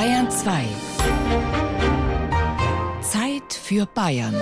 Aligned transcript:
Bayern 0.00 0.30
2. 0.30 0.64
Zeit 3.02 3.52
für 3.52 3.84
Bayern. 3.84 4.34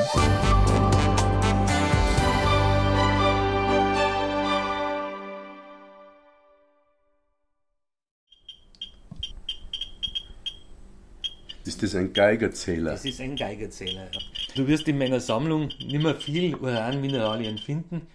Ist 11.64 11.82
das 11.82 11.96
ein 11.96 12.12
Geigerzähler? 12.12 12.92
Das 12.92 13.04
ist 13.04 13.20
ein 13.20 13.34
Geigerzähler. 13.34 14.12
Du 14.54 14.68
wirst 14.68 14.86
in 14.86 14.96
meiner 14.96 15.18
Sammlung 15.18 15.70
nicht 15.80 16.00
mehr 16.00 16.14
viel 16.14 16.54
Uranmineralien 16.54 17.58
finden. 17.58 18.06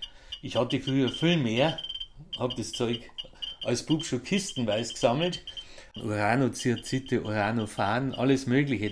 Ich 0.41 0.55
hatte 0.55 0.79
früher 0.79 1.09
viel 1.09 1.35
mehr, 1.35 1.77
habe 2.39 2.55
das 2.55 2.71
Zeug 2.71 3.01
als 3.65 3.85
Bub 3.85 4.05
schon 4.05 4.23
kistenweise 4.23 4.93
gesammelt. 4.93 5.43
Uranozirtzite, 5.95 7.21
Uranophan, 7.21 8.13
alles 8.13 8.47
Mögliche. 8.47 8.91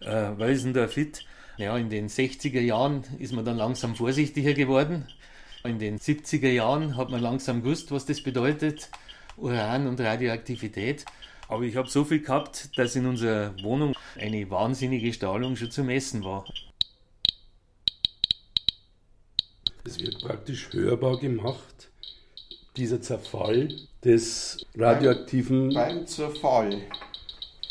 Äh, 0.00 0.38
Welsendorfit. 0.38 1.24
Ja, 1.58 1.76
in 1.76 1.88
den 1.88 2.08
60er 2.08 2.60
Jahren 2.60 3.04
ist 3.18 3.32
man 3.32 3.44
dann 3.44 3.56
langsam 3.56 3.96
vorsichtiger 3.96 4.52
geworden. 4.52 5.06
In 5.64 5.78
den 5.78 5.98
70er 5.98 6.50
Jahren 6.50 6.96
hat 6.96 7.10
man 7.10 7.20
langsam 7.20 7.62
gewusst, 7.62 7.90
was 7.90 8.06
das 8.06 8.22
bedeutet, 8.22 8.90
Uran 9.36 9.86
und 9.86 10.00
Radioaktivität. 10.00 11.04
Aber 11.48 11.62
ich 11.62 11.76
habe 11.76 11.88
so 11.88 12.04
viel 12.04 12.20
gehabt, 12.20 12.76
dass 12.78 12.94
in 12.94 13.06
unserer 13.06 13.54
Wohnung 13.62 13.94
eine 14.16 14.50
wahnsinnige 14.50 15.12
Strahlung 15.12 15.56
schon 15.56 15.70
zu 15.70 15.82
messen 15.82 16.24
war. 16.24 16.44
Es 19.84 19.98
wird 20.00 20.20
praktisch 20.20 20.72
hörbar 20.72 21.18
gemacht, 21.18 21.90
dieser 22.76 23.00
Zerfall 23.00 23.68
des 24.04 24.64
radioaktiven. 24.76 25.72
Beim, 25.72 25.96
beim 25.96 26.06
Zerfall 26.06 26.82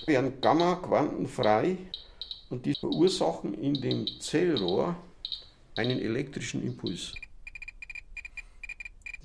werden 0.05 0.41
Gamma-Quanten 0.41 1.27
frei 1.27 1.77
und 2.49 2.65
die 2.65 2.73
verursachen 2.73 3.53
in 3.53 3.73
dem 3.75 4.05
Zellrohr 4.19 4.95
einen 5.75 5.99
elektrischen 5.99 6.65
Impuls. 6.65 7.13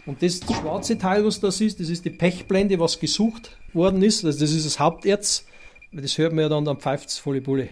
Und 0.07 0.23
das 0.23 0.39
schwarze 0.39 0.99
Teil, 0.99 1.25
was 1.25 1.41
das 1.41 1.61
ist, 1.61 1.79
das 1.79 1.89
ist 1.89 2.05
die 2.05 2.11
Pechblende, 2.11 2.79
was 2.81 2.99
gesucht 2.99 3.57
worden 3.73 4.03
ist. 4.03 4.25
Also 4.25 4.41
das 4.41 4.51
ist 4.51 4.67
das 4.67 4.81
Haupterz. 4.81 5.45
Das 5.93 6.17
hört 6.19 6.33
man 6.33 6.43
ja 6.43 6.49
dann, 6.49 6.65
dann 6.65 6.79
pfeift 6.79 7.09
es 7.09 7.19
volle 7.19 7.41
Bulle. 7.41 7.69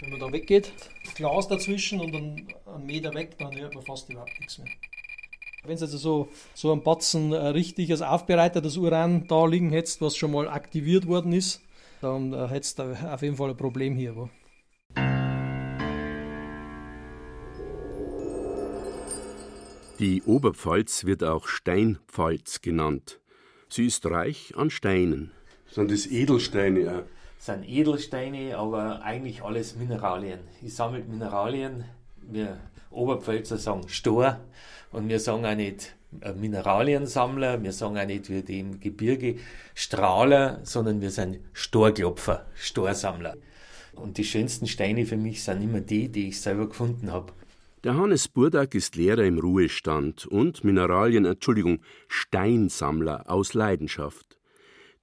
Wenn 0.00 0.10
man 0.10 0.20
da 0.20 0.32
weggeht, 0.32 0.72
Glas 1.20 1.48
dazwischen 1.48 2.00
und 2.00 2.14
dann 2.14 2.48
einen 2.64 2.86
Meter 2.86 3.12
weg, 3.12 3.36
dann 3.38 3.54
hört 3.54 3.74
man 3.74 3.84
fast 3.84 4.08
überhaupt 4.08 4.32
nichts 4.40 4.56
mehr. 4.56 4.68
Wenn 5.64 5.74
es 5.74 5.82
also 5.82 5.98
so, 5.98 6.28
so 6.54 6.72
ein 6.72 6.82
Batzen 6.82 7.34
äh, 7.34 7.48
richtig 7.48 7.90
als 7.90 8.00
aufbereitetes 8.00 8.78
Uran 8.78 9.26
da 9.28 9.44
liegen 9.44 9.68
hättest, 9.68 10.00
was 10.00 10.16
schon 10.16 10.30
mal 10.30 10.48
aktiviert 10.48 11.06
worden 11.06 11.34
ist, 11.34 11.60
dann 12.00 12.32
äh, 12.32 12.48
hättest 12.48 12.78
du 12.78 12.96
auf 13.12 13.20
jeden 13.20 13.36
Fall 13.36 13.50
ein 13.50 13.56
Problem 13.58 13.96
hier. 13.96 14.16
Wo. 14.16 14.30
Die 19.98 20.22
Oberpfalz 20.22 21.04
wird 21.04 21.22
auch 21.22 21.46
Steinpfalz 21.46 22.62
genannt. 22.62 23.20
Sie 23.68 23.84
ist 23.84 24.06
reich 24.06 24.54
an 24.56 24.70
Steinen. 24.70 25.32
Sind 25.70 25.90
das 25.90 26.06
Edelsteine? 26.06 26.80
Ja. 26.80 27.02
Sind 27.40 27.66
Edelsteine, 27.66 28.58
aber 28.58 29.02
eigentlich 29.02 29.42
alles 29.42 29.74
Mineralien. 29.74 30.40
Ich 30.60 30.74
sammle 30.74 31.02
Mineralien. 31.02 31.84
Wir 32.20 32.58
Oberpfälzer 32.90 33.56
sagen 33.56 33.88
Stor 33.88 34.40
und 34.92 35.08
wir 35.08 35.18
sagen 35.18 35.46
auch 35.46 35.54
nicht 35.54 35.96
Mineraliensammler, 36.38 37.62
wir 37.62 37.72
sagen 37.72 37.96
auch 37.96 38.04
nicht 38.04 38.28
wie 38.28 38.42
die 38.42 38.60
im 38.60 38.78
Gebirge 38.78 39.36
Strahler, 39.74 40.60
sondern 40.64 41.00
wir 41.00 41.10
sind 41.10 41.38
Storklopfer, 41.54 42.44
Storsammler. 42.56 43.36
Und 43.94 44.18
die 44.18 44.24
schönsten 44.24 44.66
Steine 44.66 45.06
für 45.06 45.16
mich 45.16 45.42
sind 45.42 45.62
immer 45.62 45.80
die, 45.80 46.10
die 46.10 46.28
ich 46.28 46.40
selber 46.42 46.68
gefunden 46.68 47.10
habe. 47.10 47.32
Der 47.84 47.96
Hannes 47.96 48.28
Burdak 48.28 48.74
ist 48.74 48.96
Lehrer 48.96 49.24
im 49.24 49.38
Ruhestand 49.38 50.26
und 50.26 50.62
Mineralien, 50.62 51.24
Entschuldigung, 51.24 51.80
Steinsammler 52.06 53.24
aus 53.30 53.54
Leidenschaft. 53.54 54.39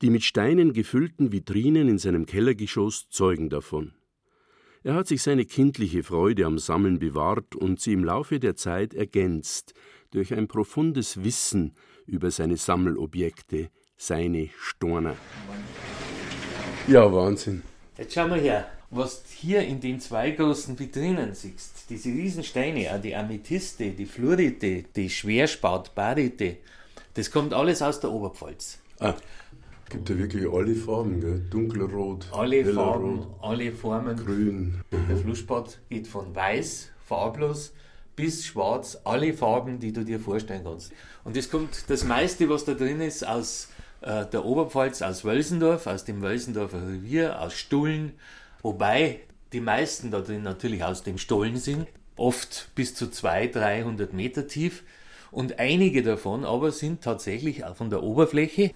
Die 0.02 0.12
mit 0.12 0.24
Steinen 0.24 0.74
gefüllten 0.74 1.31
Vitrinen 1.31 1.90
in 1.90 1.97
seinem 1.97 2.28
Kellergeschoss 2.28 3.09
zeugen 3.09 3.50
davon. 3.50 3.94
Er 4.84 4.94
hat 4.94 5.08
sich 5.08 5.24
seine 5.24 5.46
kindliche 5.46 6.03
Freude 6.03 6.46
am 6.46 6.59
Sammeln 6.59 7.00
bewahrt 7.00 7.56
und 7.56 7.81
sie 7.81 7.94
im 7.94 8.03
Laufe 8.03 8.40
der 8.40 8.56
Zeit 8.56 8.94
ergänzt 8.94 9.74
durch 10.12 10.34
ein 10.34 10.47
profundes 10.47 11.24
Wissen 11.24 11.74
über 12.06 12.30
seine 12.30 12.58
Sammelobjekte, 12.58 13.69
seine 13.97 14.50
Storner. 14.59 15.16
Ja, 16.88 17.12
Wahnsinn. 17.12 17.64
Jetzt 17.97 18.14
schau 18.14 18.28
mal 18.28 18.40
her, 18.40 18.69
was 18.91 19.24
hier 19.35 19.62
in 19.64 19.81
den 19.81 20.00
zwei 20.00 20.31
großen 20.31 20.78
Vitrinen 20.78 21.34
siehst. 21.34 21.90
Diese 21.90 22.09
Riesensteine, 22.09 22.94
auch 22.94 23.02
die 23.02 23.16
Amethyste, 23.16 23.90
die 23.90 24.06
Fluorite, 24.06 24.84
die 24.96 25.09
Schwerspat, 25.09 25.96
Barite, 25.96 26.58
das 27.16 27.31
kommt 27.31 27.53
alles 27.53 27.81
aus 27.81 28.00
der 28.00 28.12
Oberpfalz. 28.12 28.78
Ah, 29.00 29.16
gibt 29.89 30.09
ja 30.09 30.17
wirklich 30.17 30.45
alle 30.51 30.75
Farben, 30.75 31.21
gell? 31.21 31.41
Dunkelrot, 31.49 32.27
Alle 32.31 32.65
Farben, 32.65 33.19
Rot, 33.19 33.27
alle 33.41 33.71
Formen. 33.71 34.17
grün. 34.17 34.81
Der 35.09 35.17
Flussspat 35.17 35.79
geht 35.89 36.07
von 36.07 36.35
weiß, 36.35 36.89
farblos, 37.05 37.73
bis 38.15 38.45
schwarz, 38.45 38.99
alle 39.03 39.33
Farben, 39.33 39.79
die 39.79 39.93
du 39.93 40.03
dir 40.03 40.19
vorstellen 40.19 40.63
kannst. 40.63 40.91
Und 41.23 41.37
das 41.37 41.49
kommt, 41.49 41.89
das 41.89 42.03
meiste, 42.03 42.49
was 42.49 42.65
da 42.65 42.73
drin 42.73 42.99
ist, 43.01 43.25
aus 43.25 43.69
äh, 44.01 44.25
der 44.25 44.43
Oberpfalz, 44.43 45.01
aus 45.01 45.23
Wölsendorf, 45.23 45.87
aus 45.87 46.03
dem 46.03 46.21
Wölsendorfer 46.21 46.87
Revier, 46.87 47.41
aus 47.41 47.53
Stullen, 47.53 48.13
wobei 48.63 49.21
die 49.53 49.61
meisten 49.61 50.11
da 50.11 50.19
drin 50.21 50.43
natürlich 50.43 50.83
aus 50.83 51.03
dem 51.03 51.17
Stollen 51.17 51.57
sind, 51.57 51.87
oft 52.15 52.69
bis 52.75 52.95
zu 52.95 53.09
200, 53.09 53.55
300 53.55 54.13
Meter 54.13 54.47
tief. 54.47 54.83
Und 55.29 55.59
einige 55.59 56.03
davon 56.03 56.43
aber 56.45 56.71
sind 56.71 57.01
tatsächlich 57.03 57.63
auch 57.65 57.75
von 57.75 57.89
der 57.89 58.01
Oberfläche. 58.01 58.71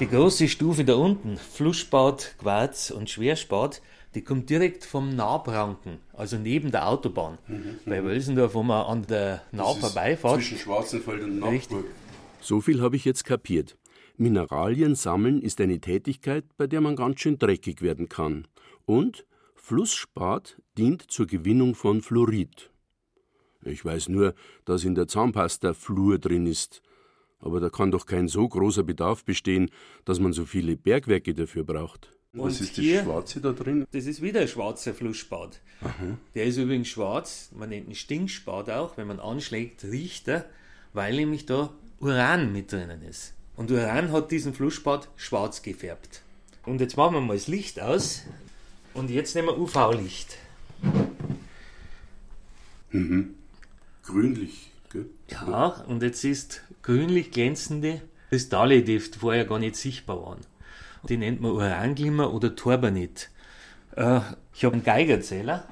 Die 0.00 0.08
große 0.08 0.48
Stufe 0.48 0.84
da 0.84 0.94
unten, 0.94 1.36
Flussspat, 1.36 2.34
Quarz 2.38 2.90
und 2.90 3.10
Schwerspat, 3.10 3.80
die 4.14 4.22
kommt 4.22 4.50
direkt 4.50 4.84
vom 4.84 5.14
Nahbranken, 5.14 5.98
also 6.12 6.36
neben 6.36 6.70
der 6.70 6.88
Autobahn. 6.88 7.38
Bei 7.86 8.02
Wölsendorf, 8.02 8.54
wo 8.54 8.62
man 8.62 8.86
an 8.86 9.06
der 9.06 9.42
Nah 9.52 9.72
vorbeifährt. 9.74 10.34
Zwischen 10.34 10.58
Schwarzenfeld 10.58 11.22
und 11.22 11.42
Richtig. 11.44 11.78
Nachtburg. 11.78 11.94
So 12.40 12.60
viel 12.60 12.80
habe 12.80 12.96
ich 12.96 13.04
jetzt 13.04 13.24
kapiert. 13.24 13.76
Mineralien 14.16 14.94
sammeln 14.94 15.40
ist 15.40 15.60
eine 15.60 15.80
Tätigkeit, 15.80 16.44
bei 16.56 16.66
der 16.66 16.80
man 16.80 16.94
ganz 16.94 17.20
schön 17.20 17.38
dreckig 17.38 17.82
werden 17.82 18.08
kann. 18.08 18.46
Und 18.86 19.26
Flussspat 19.54 20.60
dient 20.76 21.10
zur 21.10 21.26
Gewinnung 21.26 21.74
von 21.74 22.02
Fluorid. 22.02 22.70
Ich 23.62 23.84
weiß 23.84 24.10
nur, 24.10 24.34
dass 24.64 24.84
in 24.84 24.94
der 24.94 25.08
Zahnpasta 25.08 25.72
Fluor 25.72 26.18
drin 26.18 26.46
ist. 26.46 26.82
Aber 27.44 27.60
da 27.60 27.68
kann 27.68 27.90
doch 27.90 28.06
kein 28.06 28.26
so 28.26 28.48
großer 28.48 28.82
Bedarf 28.82 29.22
bestehen, 29.24 29.70
dass 30.06 30.18
man 30.18 30.32
so 30.32 30.46
viele 30.46 30.76
Bergwerke 30.76 31.34
dafür 31.34 31.62
braucht. 31.62 32.08
Was 32.32 32.60
ist 32.60 32.78
das 32.78 32.84
hier- 32.84 33.02
Schwarze 33.04 33.40
da 33.40 33.52
drin? 33.52 33.86
Das 33.92 34.06
ist 34.06 34.22
wieder 34.22 34.40
ein 34.40 34.48
schwarzer 34.48 34.94
Flussspat. 34.94 35.60
Der 36.34 36.44
ist 36.46 36.56
übrigens 36.56 36.88
schwarz, 36.88 37.50
man 37.54 37.68
nennt 37.68 37.86
ihn 37.88 37.94
Stinkspat 37.94 38.70
auch, 38.70 38.96
wenn 38.96 39.06
man 39.06 39.20
anschlägt, 39.20 39.84
riecht 39.84 40.26
er, 40.28 40.46
weil 40.94 41.14
nämlich 41.14 41.44
da 41.46 41.70
Uran 42.00 42.50
mit 42.52 42.72
drinnen 42.72 43.02
ist. 43.02 43.34
Und 43.56 43.70
Uran 43.70 44.10
hat 44.10 44.30
diesen 44.32 44.54
Flussspat 44.54 45.08
schwarz 45.16 45.60
gefärbt. 45.62 46.22
Und 46.64 46.80
jetzt 46.80 46.96
machen 46.96 47.14
wir 47.14 47.20
mal 47.20 47.34
das 47.34 47.46
Licht 47.46 47.78
aus. 47.78 48.22
Und 48.94 49.10
jetzt 49.10 49.34
nehmen 49.36 49.48
wir 49.48 49.58
UV-Licht. 49.58 50.38
Grünlich, 54.02 54.70
gell? 54.92 55.06
Ja, 55.30 55.66
und 55.86 56.02
jetzt 56.02 56.24
ist 56.24 56.62
grünlich 56.84 57.30
glänzende 57.30 58.02
Kristalle, 58.28 58.82
die 58.82 59.00
vorher 59.00 59.46
gar 59.46 59.58
nicht 59.58 59.76
sichtbar 59.76 60.22
waren. 60.22 60.40
Die 61.08 61.16
nennt 61.16 61.40
man 61.40 61.52
Uranglimmer 61.52 62.32
oder 62.32 62.54
Torbanit. 62.54 63.30
Äh, 63.96 64.20
ich 64.54 64.64
habe 64.64 64.74
einen 64.74 64.84
Geigerzähler. 64.84 65.66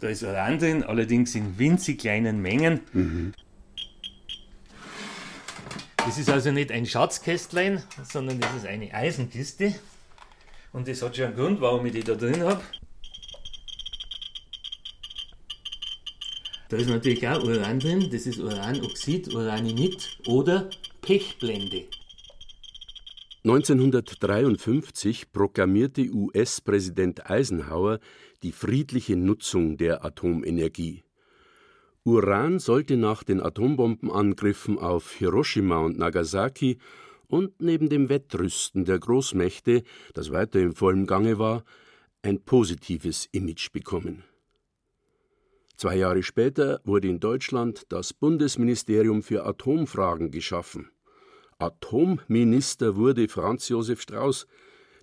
Da 0.00 0.08
ist 0.08 0.22
Uran 0.22 0.58
drin, 0.58 0.82
allerdings 0.82 1.34
in 1.34 1.58
winzig 1.58 2.00
kleinen 2.00 2.42
Mengen. 2.42 2.80
Das 5.96 6.18
ist 6.18 6.28
also 6.28 6.50
nicht 6.52 6.70
ein 6.70 6.84
Schatzkästlein, 6.84 7.82
sondern 8.04 8.40
das 8.40 8.54
ist 8.56 8.66
eine 8.66 8.92
Eisenkiste. 8.92 9.74
Und 10.72 10.86
das 10.86 11.00
hat 11.00 11.16
schon 11.16 11.26
einen 11.26 11.36
Grund, 11.36 11.60
warum 11.60 11.86
ich 11.86 11.92
die 11.92 12.04
da 12.04 12.14
drin 12.14 12.42
habe. 12.42 12.60
Da 16.68 16.76
ist 16.76 16.88
natürlich 16.88 17.26
auch 17.28 17.44
Uran 17.44 17.78
drin, 17.78 18.08
das 18.10 18.26
ist 18.26 18.40
Uranoxid, 18.40 19.32
Uraninit 19.32 20.18
oder 20.26 20.68
Pechblende. 21.00 21.84
1953 23.44 25.30
proklamierte 25.30 26.10
US-Präsident 26.12 27.30
Eisenhower 27.30 28.00
die 28.42 28.50
friedliche 28.50 29.16
Nutzung 29.16 29.76
der 29.76 30.04
Atomenergie. 30.04 31.04
Uran 32.04 32.58
sollte 32.58 32.96
nach 32.96 33.22
den 33.22 33.40
Atombombenangriffen 33.40 34.78
auf 34.78 35.12
Hiroshima 35.12 35.78
und 35.78 35.98
Nagasaki 35.98 36.78
und 37.28 37.60
neben 37.60 37.88
dem 37.88 38.08
Wettrüsten 38.08 38.84
der 38.84 38.98
Großmächte, 38.98 39.84
das 40.14 40.32
weiter 40.32 40.60
im 40.60 40.74
vollen 40.74 41.06
Gange 41.06 41.38
war, 41.38 41.62
ein 42.22 42.40
positives 42.40 43.28
Image 43.30 43.70
bekommen. 43.70 44.24
Zwei 45.76 45.96
Jahre 45.96 46.22
später 46.22 46.80
wurde 46.84 47.08
in 47.08 47.20
Deutschland 47.20 47.84
das 47.90 48.14
Bundesministerium 48.14 49.22
für 49.22 49.44
Atomfragen 49.44 50.30
geschaffen. 50.30 50.90
Atomminister 51.58 52.96
wurde 52.96 53.28
Franz 53.28 53.68
Josef 53.68 54.00
Strauß, 54.00 54.46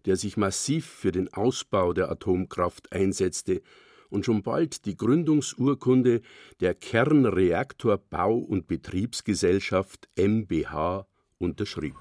der 0.05 0.15
sich 0.15 0.35
massiv 0.35 0.87
für 0.87 1.11
den 1.11 1.31
Ausbau 1.31 1.93
der 1.93 2.09
Atomkraft 2.09 2.91
einsetzte 2.91 3.61
und 4.09 4.25
schon 4.25 4.41
bald 4.41 4.85
die 4.85 4.97
Gründungsurkunde 4.97 6.21
der 6.59 6.73
Kernreaktorbau- 6.75 8.43
und 8.43 8.67
Betriebsgesellschaft 8.67 10.09
MBH 10.15 11.05
unterschrieb. 11.37 11.95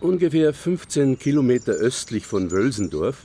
Ungefähr 0.00 0.52
15 0.52 1.18
Kilometer 1.18 1.72
östlich 1.72 2.26
von 2.26 2.50
Wölsendorf, 2.50 3.24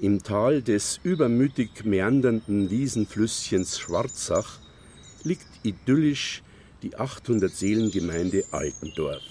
im 0.00 0.22
Tal 0.22 0.62
des 0.62 1.00
übermütig 1.02 1.84
meandernden 1.84 2.70
Wiesenflüsschens 2.70 3.78
Schwarzach, 3.78 4.58
liegt 5.22 5.46
idyllisch 5.62 6.42
die 6.82 6.96
800 6.96 7.50
Seelengemeinde 7.50 8.44
Altendorf. 8.50 9.22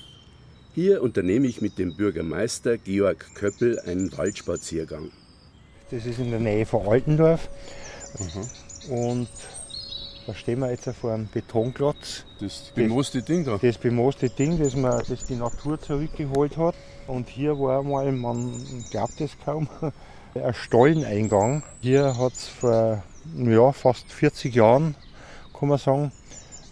Hier 0.74 1.02
unternehme 1.02 1.48
ich 1.48 1.62
mit 1.62 1.78
dem 1.78 1.96
Bürgermeister 1.96 2.78
Georg 2.78 3.34
Köppel 3.36 3.80
einen 3.80 4.16
Waldspaziergang. 4.18 5.12
Das 5.92 6.06
ist 6.06 6.20
in 6.20 6.32
der 6.32 6.40
Nähe 6.40 6.66
von 6.66 6.86
Altendorf. 6.88 7.48
Mhm. 8.20 8.94
Und 8.94 9.30
da 10.28 10.34
stehen 10.34 10.60
wir 10.60 10.72
jetzt 10.72 10.90
vor 11.00 11.14
einem 11.14 11.30
Betonklotz. 11.32 12.26
Das 12.40 12.72
bemooste 12.74 13.22
Ding 13.22 13.46
da? 13.46 13.60
Das 13.62 13.78
bemooste 13.78 14.30
Ding, 14.30 14.58
das, 14.58 14.76
man, 14.76 15.02
das 15.08 15.26
die 15.26 15.36
Natur 15.36 15.80
zurückgeholt 15.80 16.58
hat. 16.58 16.76
Und 17.08 17.30
hier 17.30 17.58
war 17.60 17.84
mal, 17.84 18.12
man 18.12 18.52
glaubt 18.90 19.22
es 19.22 19.32
kaum, 19.46 19.70
ein 20.44 20.54
Stolleneingang. 20.54 21.64
Hier 21.82 22.18
hat 22.18 22.34
es 22.34 22.48
vor 22.48 23.04
ja, 23.38 23.72
fast 23.72 24.12
40 24.12 24.54
Jahren, 24.54 24.96
kann 25.58 25.70
man 25.70 25.78
sagen, 25.78 26.12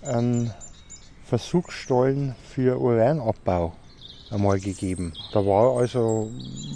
einen 0.05 0.53
Versuchsstollen 1.25 2.35
für 2.53 2.79
Uranabbau 2.79 3.73
einmal 4.29 4.59
gegeben. 4.59 5.13
Da 5.31 5.45
war 5.45 5.77
also 5.77 6.29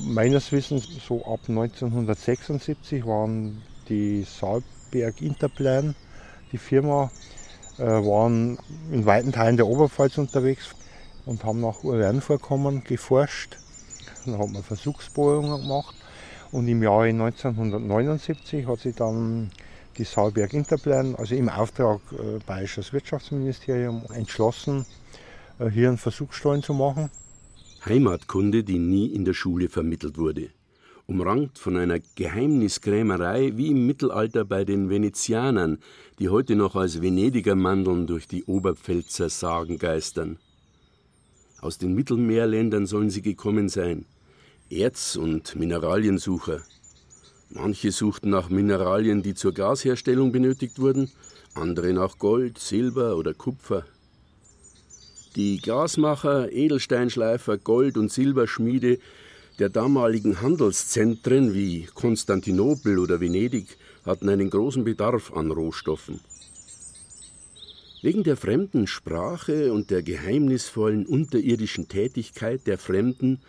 meines 0.05 0.51
Wissens 0.51 0.87
so 1.05 1.25
ab 1.25 1.41
1976 1.47 3.05
waren 3.05 3.61
die 3.89 4.23
Saalberg 4.23 5.21
Interplan, 5.21 5.95
die 6.53 6.57
Firma, 6.57 7.11
äh, 7.77 7.83
waren 7.83 8.57
in 8.91 9.05
weiten 9.05 9.33
Teilen 9.33 9.57
der 9.57 9.67
Oberpfalz 9.67 10.17
unterwegs 10.17 10.69
und 11.25 11.43
haben 11.43 11.59
nach 11.59 11.83
Uranvorkommen 11.83 12.85
geforscht. 12.85 13.57
Dann 14.25 14.39
hat 14.39 14.49
man 14.49 14.63
Versuchsbohrungen 14.63 15.61
gemacht 15.61 15.95
und 16.51 16.67
im 16.67 16.83
Jahre 16.83 17.07
1979 17.07 18.67
hat 18.67 18.79
sich 18.79 18.95
dann 18.95 19.51
die 19.97 20.03
Saalberg 20.03 20.53
Interplan, 20.53 21.15
also 21.15 21.35
im 21.35 21.49
Auftrag 21.49 21.99
äh, 22.11 22.39
Bayerisches 22.45 22.94
Wirtschaftsministerium, 22.94 24.03
entschlossen, 24.13 24.85
äh, 25.59 25.69
hier 25.69 25.89
einen 25.89 25.97
Versuchsstollen 25.97 26.63
zu 26.63 26.73
machen. 26.73 27.09
Heimatkunde, 27.85 28.63
die 28.63 28.79
nie 28.79 29.07
in 29.07 29.25
der 29.25 29.33
Schule 29.33 29.69
vermittelt 29.69 30.17
wurde. 30.17 30.49
Umrankt 31.07 31.57
von 31.57 31.77
einer 31.77 31.99
Geheimniskrämerei 32.15 33.53
wie 33.55 33.71
im 33.71 33.88
Mittelalter 33.88 34.44
bei 34.44 34.65
den 34.65 34.89
Venezianern, 34.89 35.79
die 36.19 36.29
heute 36.29 36.55
noch 36.55 36.75
als 36.75 37.01
Venediger 37.01 37.55
Mandeln 37.55 38.07
durch 38.07 38.27
die 38.27 38.44
Oberpfälzer 38.44 39.29
Sagen 39.29 39.77
geistern. 39.77 40.38
Aus 41.61 41.77
den 41.77 41.95
Mittelmeerländern 41.95 42.85
sollen 42.85 43.09
sie 43.09 43.21
gekommen 43.21 43.69
sein. 43.69 44.05
Erz- 44.69 45.15
und 45.15 45.55
Mineraliensucher. 45.55 46.61
Manche 47.49 47.91
suchten 47.91 48.29
nach 48.29 48.49
Mineralien, 48.49 49.23
die 49.23 49.33
zur 49.33 49.53
Gasherstellung 49.53 50.31
benötigt 50.31 50.79
wurden, 50.79 51.09
andere 51.53 51.93
nach 51.93 52.17
Gold, 52.17 52.59
Silber 52.59 53.15
oder 53.15 53.33
Kupfer. 53.33 53.85
Die 55.37 55.57
Glasmacher, 55.57 56.51
Edelsteinschleifer, 56.51 57.57
Gold- 57.57 57.97
und 57.97 58.11
Silberschmiede 58.11 58.99
der 59.59 59.69
damaligen 59.69 60.41
Handelszentren 60.41 61.53
wie 61.53 61.87
Konstantinopel 61.93 62.99
oder 62.99 63.19
Venedig 63.19 63.77
hatten 64.05 64.29
einen 64.29 64.49
großen 64.49 64.83
Bedarf 64.83 65.33
an 65.33 65.49
Rohstoffen. 65.49 66.19
Wegen 68.03 68.23
der 68.23 68.37
fremden 68.37 68.85
Sprache 68.85 69.73
und 69.73 69.89
der 69.89 70.03
geheimnisvollen 70.03 71.07
unterirdischen 71.07 71.87
Tätigkeit 71.87 72.67
der 72.67 72.77
Fremden 72.77 73.39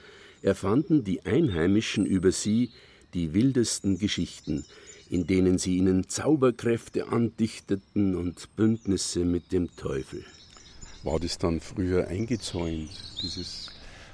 erfanden 0.43 1.05
die 1.05 1.25
Einheimischen 1.25 2.07
über 2.07 2.33
sie 2.33 2.71
die 3.15 3.35
wildesten 3.35 3.99
Geschichten, 3.99 4.65
in 5.09 5.27
denen 5.27 5.59
sie 5.59 5.77
ihnen 5.77 6.09
Zauberkräfte 6.09 7.09
andichteten 7.09 8.15
und 8.17 8.55
Bündnisse 8.57 9.25
mit 9.25 9.53
dem 9.53 9.75
Teufel. 9.77 10.25
War 11.03 11.19
das 11.19 11.39
dann 11.39 11.61
früher 11.61 12.09
eingezäunt? 12.09 12.91
Dieses 13.23 13.71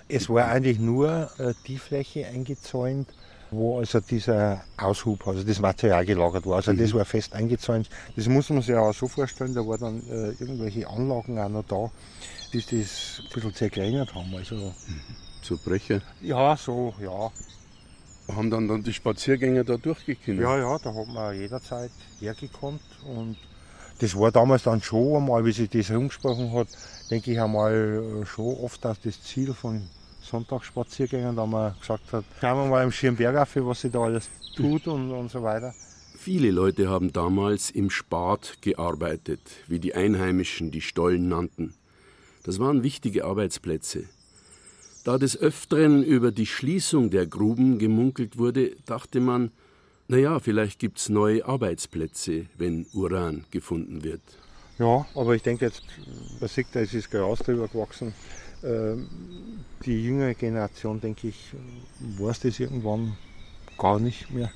es 0.09 0.29
war 0.29 0.49
eigentlich 0.49 0.79
nur 0.79 1.31
äh, 1.39 1.55
die 1.67 1.79
Fläche 1.79 2.27
eingezäunt, 2.27 3.09
wo 3.51 3.79
also 3.79 4.01
dieser 4.01 4.63
Aushub, 4.77 5.27
also 5.27 5.43
das 5.43 5.61
Material 5.61 6.05
gelagert 6.05 6.45
war. 6.47 6.57
Also 6.57 6.73
mhm. 6.73 6.79
das 6.79 6.93
war 6.93 7.05
fest 7.05 7.33
eingezäunt. 7.33 7.89
Das 8.15 8.29
muss 8.29 8.51
man 8.51 8.61
sich 8.61 8.75
auch 8.75 8.93
so 8.93 9.09
vorstellen, 9.09 9.55
da 9.55 9.67
waren 9.67 9.81
dann 9.81 10.11
äh, 10.11 10.31
irgendwelche 10.39 10.89
Anlagen 10.89 11.39
auch 11.39 11.49
noch 11.49 11.65
da, 11.65 11.91
die 12.53 12.59
das 12.59 13.23
ein 13.23 13.29
bisschen 13.33 13.55
zerkleinert 13.55 14.15
haben. 14.15 14.35
Also, 14.35 14.57
mhm. 14.57 15.01
So 15.45 15.59
Brecher? 15.63 16.01
Ja, 16.23 16.57
so, 16.57 16.95
ja. 16.99 17.31
Haben 18.35 18.51
dann, 18.51 18.67
dann 18.67 18.83
die 18.83 18.95
Spaziergänger 18.95 19.63
da 19.63 19.77
durchgekommen? 19.77 20.41
Ja, 20.41 20.57
ja, 20.57 20.79
da 20.79 20.95
hat 20.95 21.09
man 21.09 21.39
jederzeit 21.39 21.91
hergekommen 22.19 22.81
und 23.15 23.37
das 23.99 24.19
war 24.19 24.33
damals 24.33 24.63
dann 24.63 24.81
schon 24.81 25.17
einmal, 25.17 25.45
wie 25.45 25.53
sich 25.53 25.69
das 25.69 25.91
rumgesprochen 25.91 26.51
hat, 26.55 26.69
denke 27.11 27.31
ich 27.33 27.39
einmal 27.39 28.23
äh, 28.23 28.27
schon 28.27 28.57
oft 28.57 28.87
auch 28.87 28.97
das 28.97 29.23
Ziel 29.23 29.53
von 29.53 29.83
Sonntagsspaziergängen, 30.23 31.37
da 31.37 31.45
man 31.45 31.79
gesagt 31.79 32.11
hat, 32.13 32.25
schauen 32.41 32.65
wir 32.65 32.71
mal 32.71 32.83
im 32.83 32.91
Schirmberg 32.91 33.37
auf, 33.37 33.55
was 33.57 33.83
sich 33.83 33.93
da 33.93 34.01
alles 34.01 34.31
tut 34.57 34.87
und, 34.87 35.13
und 35.13 35.31
so 35.31 35.43
weiter. 35.43 35.75
Viele 36.17 36.51
Leute 36.53 36.89
haben 36.89 37.13
damals 37.13 37.71
im 37.71 37.91
Spat 37.91 38.63
gearbeitet, 38.63 39.43
wie 39.69 39.79
die 39.79 39.95
Einheimischen 39.95 40.71
die 40.71 40.81
Stollen 40.81 41.29
nannten. 41.29 41.75
Das 42.45 42.59
waren 42.59 42.83
wichtige 42.83 43.27
Arbeitsplätze. 43.27 44.05
Da 45.05 45.19
des 45.19 45.37
Öfteren 45.37 46.03
über 46.03 46.33
die 46.33 46.47
Schließung 46.47 47.11
der 47.11 47.27
Gruben 47.27 47.79
gemunkelt 47.79 48.39
wurde, 48.39 48.75
dachte 48.87 49.21
man, 49.21 49.51
naja, 50.09 50.39
vielleicht 50.39 50.79
gibt 50.79 50.99
es 50.99 51.11
neue 51.11 51.45
Arbeitsplätze, 51.45 52.47
wenn 52.57 52.87
Uran 52.95 53.45
gefunden 53.51 54.03
wird. 54.03 54.23
Ja, 54.79 55.07
aber 55.15 55.35
ich 55.35 55.43
denke 55.43 55.67
jetzt, 55.67 55.83
man 56.41 56.49
sieht, 56.49 56.69
da 56.73 56.81
ist 56.81 57.11
Gras 57.11 57.41
drüber 57.41 57.69
gewachsen. 57.69 58.15
Ähm, 58.63 59.09
die 59.85 60.03
jüngere 60.03 60.35
Generation, 60.35 61.01
denke 61.01 61.29
ich, 61.29 61.53
weiß 62.19 62.41
das 62.41 62.59
irgendwann 62.59 63.15
gar 63.77 64.01
nicht 64.01 64.31
mehr. 64.31 64.51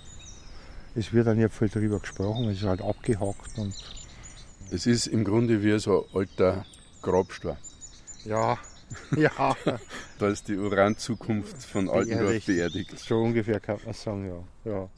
Es 0.94 1.12
wird 1.12 1.26
dann 1.26 1.38
ja 1.38 1.50
viel 1.50 1.68
darüber 1.68 2.00
gesprochen, 2.00 2.48
es 2.48 2.58
ist 2.58 2.64
halt 2.64 2.80
abgehakt. 2.80 3.58
Und 3.58 3.74
es 4.70 4.86
ist 4.86 5.06
im 5.06 5.24
Grunde 5.24 5.62
wie 5.62 5.78
so 5.78 6.06
ein 6.06 6.20
alter 6.20 6.64
Grabstein. 7.02 7.58
Ja, 8.24 8.58
ja. 9.16 9.56
da 10.18 10.28
ist 10.28 10.48
die 10.48 10.56
Uranzukunft 10.56 11.64
von 11.64 11.88
Altendorf 11.88 12.46
beerdigt. 12.46 12.98
So 12.98 13.18
ungefähr 13.18 13.60
kann 13.60 13.78
man 13.84 13.94
sagen, 13.94 14.44
ja. 14.64 14.70
ja. 14.72 14.90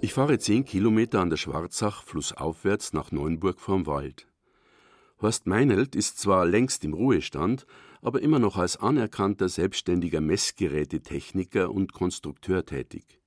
Ich 0.00 0.14
fahre 0.14 0.38
zehn 0.38 0.64
Kilometer 0.64 1.20
an 1.20 1.28
der 1.28 1.36
Schwarzach 1.36 2.04
flussaufwärts 2.04 2.92
nach 2.92 3.10
Neuenburg 3.10 3.58
vorm 3.58 3.86
Wald. 3.86 4.28
Horst 5.20 5.46
Meinelt 5.46 5.96
ist 5.96 6.18
zwar 6.18 6.46
längst 6.46 6.84
im 6.84 6.94
Ruhestand, 6.94 7.66
aber 8.02 8.22
immer 8.22 8.38
noch 8.38 8.56
als 8.56 8.76
anerkannter 8.76 9.48
selbstständiger 9.48 10.20
Messgerätetechniker 10.20 11.70
und 11.70 11.92
Konstrukteur 11.92 12.64
tätig. 12.64 13.20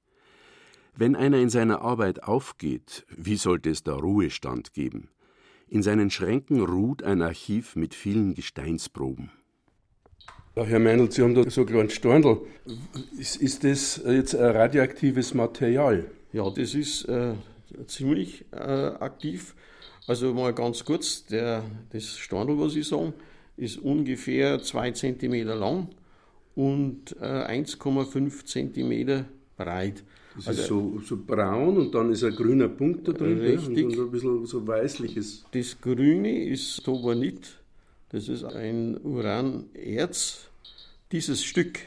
Wenn 0.95 1.15
einer 1.15 1.37
in 1.37 1.49
seiner 1.49 1.81
Arbeit 1.81 2.23
aufgeht, 2.23 3.05
wie 3.15 3.37
sollte 3.37 3.69
es 3.69 3.83
da 3.83 3.95
Ruhestand 3.95 4.73
geben? 4.73 5.09
In 5.67 5.83
seinen 5.83 6.09
Schränken 6.09 6.61
ruht 6.61 7.01
ein 7.01 7.21
Archiv 7.21 7.77
mit 7.77 7.95
vielen 7.95 8.33
Gesteinsproben. 8.33 9.31
Ja, 10.55 10.65
Herr 10.65 10.79
Meinl, 10.79 11.09
Sie 11.09 11.21
haben 11.21 11.33
da 11.33 11.49
so 11.49 11.65
einen 11.65 11.89
Storndl. 11.89 12.41
Ist, 13.17 13.37
ist 13.37 13.63
das 13.63 14.01
jetzt 14.05 14.35
ein 14.35 14.51
radioaktives 14.51 15.33
Material? 15.33 16.11
Ja, 16.33 16.49
das 16.49 16.75
ist 16.75 17.05
äh, 17.05 17.35
ziemlich 17.87 18.43
äh, 18.51 18.57
aktiv. 18.57 19.55
Also 20.07 20.33
mal 20.33 20.53
ganz 20.53 20.83
kurz, 20.83 21.25
der, 21.25 21.63
das 21.91 22.17
Stornl, 22.17 22.59
was 22.59 22.75
ich 22.75 22.85
sage, 22.85 23.13
ist 23.57 23.77
ungefähr 23.77 24.61
2 24.61 24.91
cm 24.91 25.47
lang 25.47 25.87
und 26.55 27.15
äh, 27.19 27.63
1,5 27.63 28.45
cm 28.45 29.25
breit. 29.57 30.03
Das 30.35 30.47
also, 30.47 30.61
ist 30.61 30.67
so, 30.67 31.01
so 31.05 31.17
braun 31.17 31.77
und 31.77 31.93
dann 31.93 32.11
ist 32.11 32.23
ein 32.23 32.33
grüner 32.33 32.69
Punkt 32.69 33.07
da 33.07 33.11
drin 33.11 33.37
richtig. 33.39 33.85
und, 33.85 33.99
ein 33.99 34.09
bisschen 34.11 34.45
so 34.45 34.65
weißliches. 34.65 35.43
Das 35.51 35.79
Grüne 35.81 36.45
ist 36.45 36.81
Tobanit, 36.83 37.57
das 38.09 38.29
ist 38.29 38.45
ein 38.45 38.97
Uranerz. 39.03 40.47
Dieses 41.11 41.43
Stück 41.43 41.79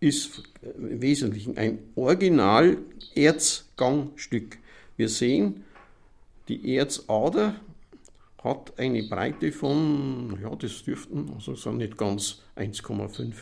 ist 0.00 0.42
im 0.76 1.00
Wesentlichen 1.00 1.56
ein 1.56 1.78
Original-Erzgangstück. 1.94 4.58
Wir 4.96 5.08
sehen, 5.08 5.62
die 6.48 6.74
Erzader 6.74 7.54
hat 8.42 8.78
eine 8.78 9.02
Breite 9.04 9.52
von, 9.52 10.38
ja, 10.42 10.54
das 10.56 10.82
dürften, 10.82 11.30
also 11.34 11.54
sind 11.54 11.78
nicht 11.78 11.96
ganz 11.96 12.42
1,5 12.56 13.34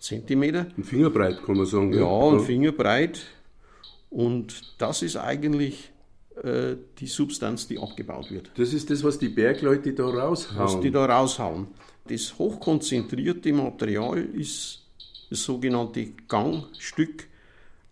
Zentimeter. 0.00 0.66
Ein 0.76 0.84
Fingerbreit 0.84 1.42
kann 1.44 1.56
man 1.56 1.66
sagen. 1.66 1.92
Ja, 1.92 2.00
ja. 2.00 2.32
ein 2.32 2.40
Fingerbreit. 2.40 3.22
Und 4.10 4.74
das 4.78 5.02
ist 5.02 5.16
eigentlich 5.16 5.90
äh, 6.42 6.76
die 6.98 7.06
Substanz, 7.06 7.66
die 7.66 7.78
abgebaut 7.78 8.30
wird. 8.30 8.50
Das 8.56 8.72
ist 8.72 8.90
das, 8.90 9.02
was 9.02 9.18
die 9.18 9.28
Bergleute 9.28 9.92
da 9.92 10.04
raushauen. 10.04 10.58
Was 10.58 10.80
die 10.80 10.90
da 10.90 11.06
raushauen. 11.06 11.66
Das 12.08 12.38
hochkonzentrierte 12.38 13.52
Material 13.52 14.18
ist 14.18 14.84
das 15.28 15.42
sogenannte 15.42 16.06
Gangstück, 16.28 17.26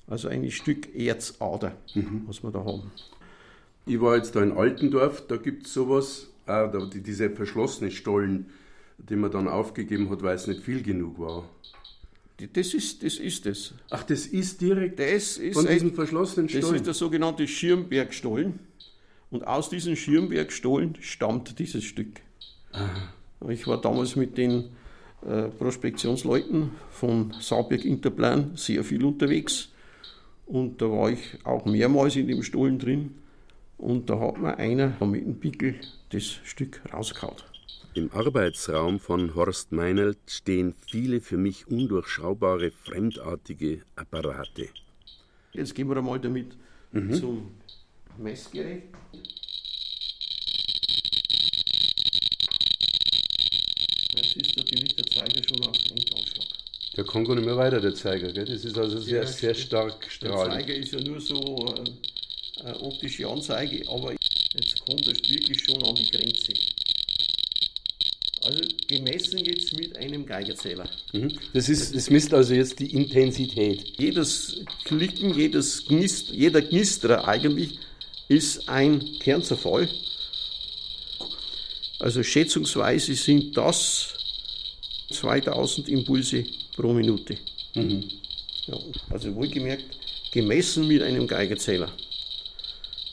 also 0.07 0.29
ein 0.29 0.49
Stück 0.53 0.95
Erzader, 0.95 1.73
mhm. 1.95 2.23
was 2.27 2.45
wir 2.45 2.53
da 2.53 2.65
haben. 2.65 2.93
Ich 3.87 4.01
war 4.01 4.17
jetzt 4.17 4.37
da 4.37 4.43
in 4.43 4.53
Altendorf, 4.53 5.27
da 5.27 5.37
gibt 5.37 5.67
es 5.67 5.75
sowas, 5.75 6.29
äh, 6.47 6.69
diese 6.95 7.31
verschlossenen 7.31 7.91
Stollen, 7.91 8.47
die 8.99 9.17
man 9.17 9.31
dann 9.31 9.49
aufgegeben 9.49 10.11
hat, 10.11 10.23
weil 10.23 10.37
es 10.37 10.47
nicht 10.47 10.61
viel 10.61 10.83
genug 10.83 11.19
war. 11.19 11.49
Das 12.53 12.75
ist, 12.75 13.03
das 13.05 13.19
ist 13.19 13.47
es. 13.47 13.75
Ach, 13.91 14.03
das 14.03 14.27
ist 14.27 14.61
direkt 14.61 14.99
das 14.99 15.39
ist 15.39 15.55
von 15.55 15.67
diesem 15.67 15.95
verschlossenen 15.95 16.49
Stollen? 16.49 16.63
Das 16.63 16.73
ist 16.73 16.87
der 16.87 16.95
sogenannte 16.95 17.47
Schirmbergstollen. 17.47 18.59
Und 19.31 19.47
aus 19.47 19.71
diesem 19.71 19.97
Schirmbergstollen 19.97 20.97
stammt 21.01 21.59
dieses 21.59 21.85
Stück. 21.85 22.21
Aha. 22.73 23.13
Ich 23.49 23.67
war 23.67 23.81
damals 23.81 24.17
mit 24.17 24.37
den 24.37 24.71
äh, 25.27 25.49
Prospektionsleuten 25.49 26.71
von 26.91 27.33
Saarberg 27.41 27.85
Interplan 27.85 28.53
sehr 28.57 28.83
viel 28.85 29.05
unterwegs. 29.05 29.69
Und 30.47 30.83
da 30.83 30.91
war 30.91 31.11
ich 31.11 31.39
auch 31.45 31.65
mehrmals 31.65 32.17
in 32.17 32.27
dem 32.27 32.43
Stollen 32.43 32.79
drin. 32.79 33.15
Und 33.79 34.09
da 34.09 34.19
hat 34.19 34.39
mir 34.39 34.57
einer 34.57 34.95
mit 35.05 35.27
dem 35.27 35.39
Pickel 35.39 35.75
das 36.11 36.25
Stück 36.25 36.81
rausgehauen. 36.93 37.37
Im 37.95 38.11
Arbeitsraum 38.13 38.99
von 38.99 39.35
Horst 39.35 39.71
Meinelt 39.71 40.19
stehen 40.27 40.75
viele 40.87 41.21
für 41.21 41.37
mich 41.37 41.69
undurchschaubare, 41.69 42.73
fremdartige 42.73 43.83
Apparate. 43.95 44.69
Jetzt 45.53 45.75
gehen 45.77 45.89
wir 45.89 45.97
einmal 45.97 46.19
damit 46.19 46.57
mhm. 46.91 47.15
zum 47.15 47.51
Messgerät. 48.19 48.83
Jetzt 54.17 54.37
ist 54.37 54.57
natürlich 54.57 54.97
der 54.97 55.07
Zeiger 55.07 55.43
schon 55.49 55.65
auf 55.69 55.77
Endausschlag. 55.91 56.47
Der 56.97 57.05
kann 57.05 57.25
gar 57.25 57.37
nicht 57.37 57.45
mehr 57.45 57.57
weiter, 57.57 57.81
der 57.81 57.95
Zeiger. 57.95 58.33
Gell? 58.33 58.45
Das 58.45 58.65
ist 58.65 58.77
also 58.77 58.99
sehr, 58.99 59.27
sehr 59.27 59.55
stark 59.55 60.11
strahlend. 60.11 60.55
Der 60.55 60.61
Zeiger 60.61 60.75
ist 60.75 60.93
ja 60.93 61.01
nur 61.01 61.21
so 61.21 61.75
äh, 62.63 62.73
optische 62.81 63.29
Anzeige, 63.29 63.89
aber 63.89 64.13
jetzt 64.13 64.81
kommt 64.87 65.07
es 65.07 65.31
wirklich 65.31 65.63
schon 65.63 65.83
an 65.83 65.95
die 65.95 66.11
Grenze. 66.11 66.53
Also 68.45 68.63
gemessen 68.89 69.39
jetzt 69.39 69.75
mit 69.75 69.97
einem 69.97 70.27
Geigerzähler. 70.27 70.89
Mhm. 71.13 71.33
Das, 71.55 71.69
ist, 71.69 71.95
das 71.95 72.11
misst 72.11 72.35
also 72.35 72.53
jetzt 72.53 72.79
die 72.79 72.93
Intensität. 72.93 73.99
Jedes 73.99 74.61
Klicken, 74.85 75.35
jedes 75.35 75.87
Gnist, 75.87 76.29
jeder 76.31 76.61
Gnisterer 76.61 77.27
eigentlich 77.27 77.79
ist 78.29 78.69
ein 78.69 79.01
Kernzerfall. 79.21 79.89
Also 82.01 82.23
schätzungsweise 82.23 83.15
sind 83.15 83.57
das 83.57 84.15
2000 85.11 85.89
Impulse 85.89 86.45
pro 86.77 86.93
Minute. 86.93 87.39
Mhm. 87.75 88.05
Ja, 88.67 88.79
also 89.11 89.35
wohlgemerkt, 89.35 89.85
gemessen 90.33 90.87
mit 90.87 91.03
einem 91.03 91.27
Geigerzähler. 91.27 91.91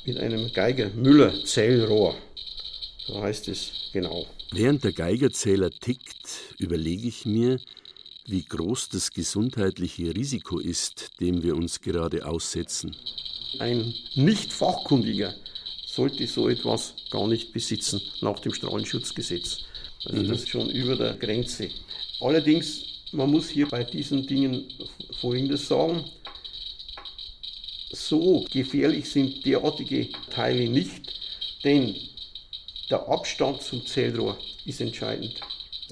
Mit 0.05 0.17
einem 0.17 0.51
Geiger-Müller-Zählrohr. 0.51 2.15
So 3.05 3.22
heißt 3.22 3.48
es 3.50 3.72
genau. 3.93 4.25
Während 4.51 4.84
der 4.84 4.93
Geigerzähler 4.93 5.70
tickt, 5.70 6.55
überlege 6.58 7.08
ich 7.08 7.25
mir, 7.25 7.60
wie 8.25 8.43
groß 8.43 8.89
das 8.89 9.12
gesundheitliche 9.12 10.15
Risiko 10.15 10.60
ist, 10.60 11.12
dem 11.20 11.43
wir 11.43 11.55
uns 11.55 11.81
gerade 11.81 12.25
aussetzen. 12.25 12.96
Ein 13.60 13.93
Nicht-Fachkundiger 14.15 15.34
sollte 15.86 16.25
so 16.27 16.48
etwas 16.48 16.93
gar 17.12 17.27
nicht 17.27 17.51
besitzen 17.53 18.01
nach 18.22 18.39
dem 18.39 18.53
Strahlenschutzgesetz. 18.53 19.65
Also 20.05 20.22
mhm. 20.22 20.27
das 20.27 20.39
ist 20.39 20.50
schon 20.50 20.70
über 20.70 20.96
der 20.96 21.13
Grenze. 21.13 21.70
Allerdings, 22.22 22.84
man 23.12 23.29
muss 23.29 23.50
hier 23.50 23.67
bei 23.67 23.84
diesen 23.84 24.25
Dingen 24.25 24.65
Folgendes 25.20 25.67
sagen. 25.67 26.05
So 28.12 28.46
gefährlich 28.51 29.10
sind 29.10 29.46
derartige 29.46 30.10
Teile 30.30 30.70
nicht, 30.70 31.18
denn 31.63 31.96
der 32.89 33.08
Abstand 33.08 33.62
zum 33.62 33.86
Zellrohr 33.86 34.38
ist 34.65 34.82
entscheidend. 34.82 35.39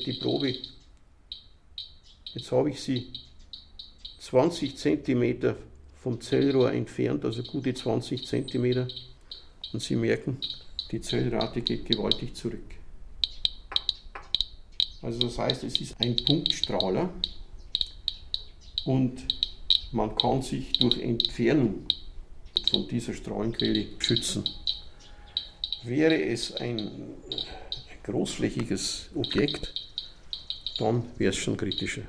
Die 0.06 0.12
Probe, 0.12 0.54
jetzt 2.34 2.52
habe 2.52 2.72
ich 2.72 2.82
sie 2.82 3.08
20 4.20 4.76
cm 4.76 5.56
vom 6.04 6.20
Zellrohr 6.20 6.74
entfernt, 6.74 7.24
also 7.24 7.42
gute 7.42 7.74
20 7.74 8.28
cm. 8.28 8.90
Und 9.72 9.82
Sie 9.82 9.96
merken, 9.96 10.40
die 10.92 11.00
Zellrate 11.00 11.62
geht 11.62 11.86
gewaltig 11.86 12.36
zurück. 12.36 12.76
Also 15.02 15.20
das 15.20 15.38
heißt, 15.38 15.64
es 15.64 15.80
ist 15.80 15.96
ein 16.02 16.18
Punktstrahler 16.18 17.14
und 18.84 19.24
man 19.94 20.14
kann 20.18 20.42
sich 20.42 20.74
durch 20.74 21.00
Entfernung 21.00 21.86
von 22.70 22.88
dieser 22.88 23.14
Strahlenquelle 23.14 23.88
schützen. 24.00 24.44
Wäre 25.84 26.22
es 26.22 26.54
ein 26.56 26.90
großflächiges 28.04 29.10
Objekt, 29.16 29.74
dann 30.78 31.04
wäre 31.18 31.32
es 31.32 31.38
schon 31.38 31.58
kritischer. 31.58 32.04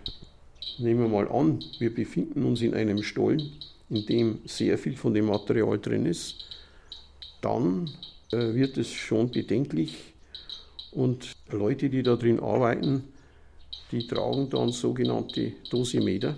Nehmen 0.79 1.01
wir 1.01 1.09
mal 1.09 1.29
an, 1.29 1.63
wir 1.79 1.95
befinden 1.95 2.45
uns 2.45 2.63
in 2.63 2.75
einem 2.75 3.03
Stollen, 3.03 3.53
in 3.91 4.07
dem 4.07 4.39
sehr 4.47 4.79
viel 4.79 4.97
von 4.97 5.13
dem 5.13 5.27
Material 5.27 5.79
drin 5.79 6.07
ist, 6.07 6.47
dann 7.41 7.91
äh, 8.33 8.55
wird 8.55 8.77
es 8.77 8.91
schon 8.93 9.31
bedenklich 9.31 9.97
und 10.93 11.37
Leute, 11.51 11.89
die 11.89 12.03
da 12.03 12.17
drin 12.17 12.41
arbeiten, 12.41 13.05
die 13.93 14.07
tragen 14.07 14.49
dann 14.51 14.71
sogenannte 14.71 15.53
Dosimeter. 15.71 16.37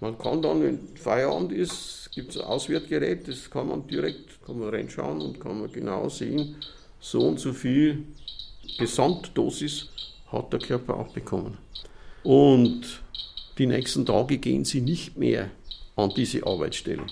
Man 0.00 0.16
kann 0.18 0.42
dann, 0.42 0.62
wenn 0.62 0.96
Feierabend 0.96 1.52
ist, 1.52 1.97
gibt 2.12 2.30
es 2.30 2.38
ein 2.38 2.46
Auswertgerät, 2.46 3.28
das 3.28 3.50
kann 3.50 3.68
man 3.68 3.86
direkt 3.86 4.44
kann 4.44 4.58
man 4.58 4.70
reinschauen 4.70 5.20
und 5.20 5.40
kann 5.40 5.60
man 5.60 5.70
genau 5.70 6.08
sehen, 6.08 6.56
so 7.00 7.20
und 7.20 7.38
so 7.38 7.52
viel 7.52 8.04
Gesamtdosis 8.78 9.88
hat 10.32 10.52
der 10.52 10.60
Körper 10.60 10.96
auch 10.96 11.12
bekommen. 11.12 11.58
Und 12.24 13.02
die 13.58 13.66
nächsten 13.66 14.06
Tage 14.06 14.38
gehen 14.38 14.64
sie 14.64 14.80
nicht 14.80 15.16
mehr 15.16 15.50
an 15.96 16.10
diese 16.16 16.46
Arbeitsstelle. 16.46 17.06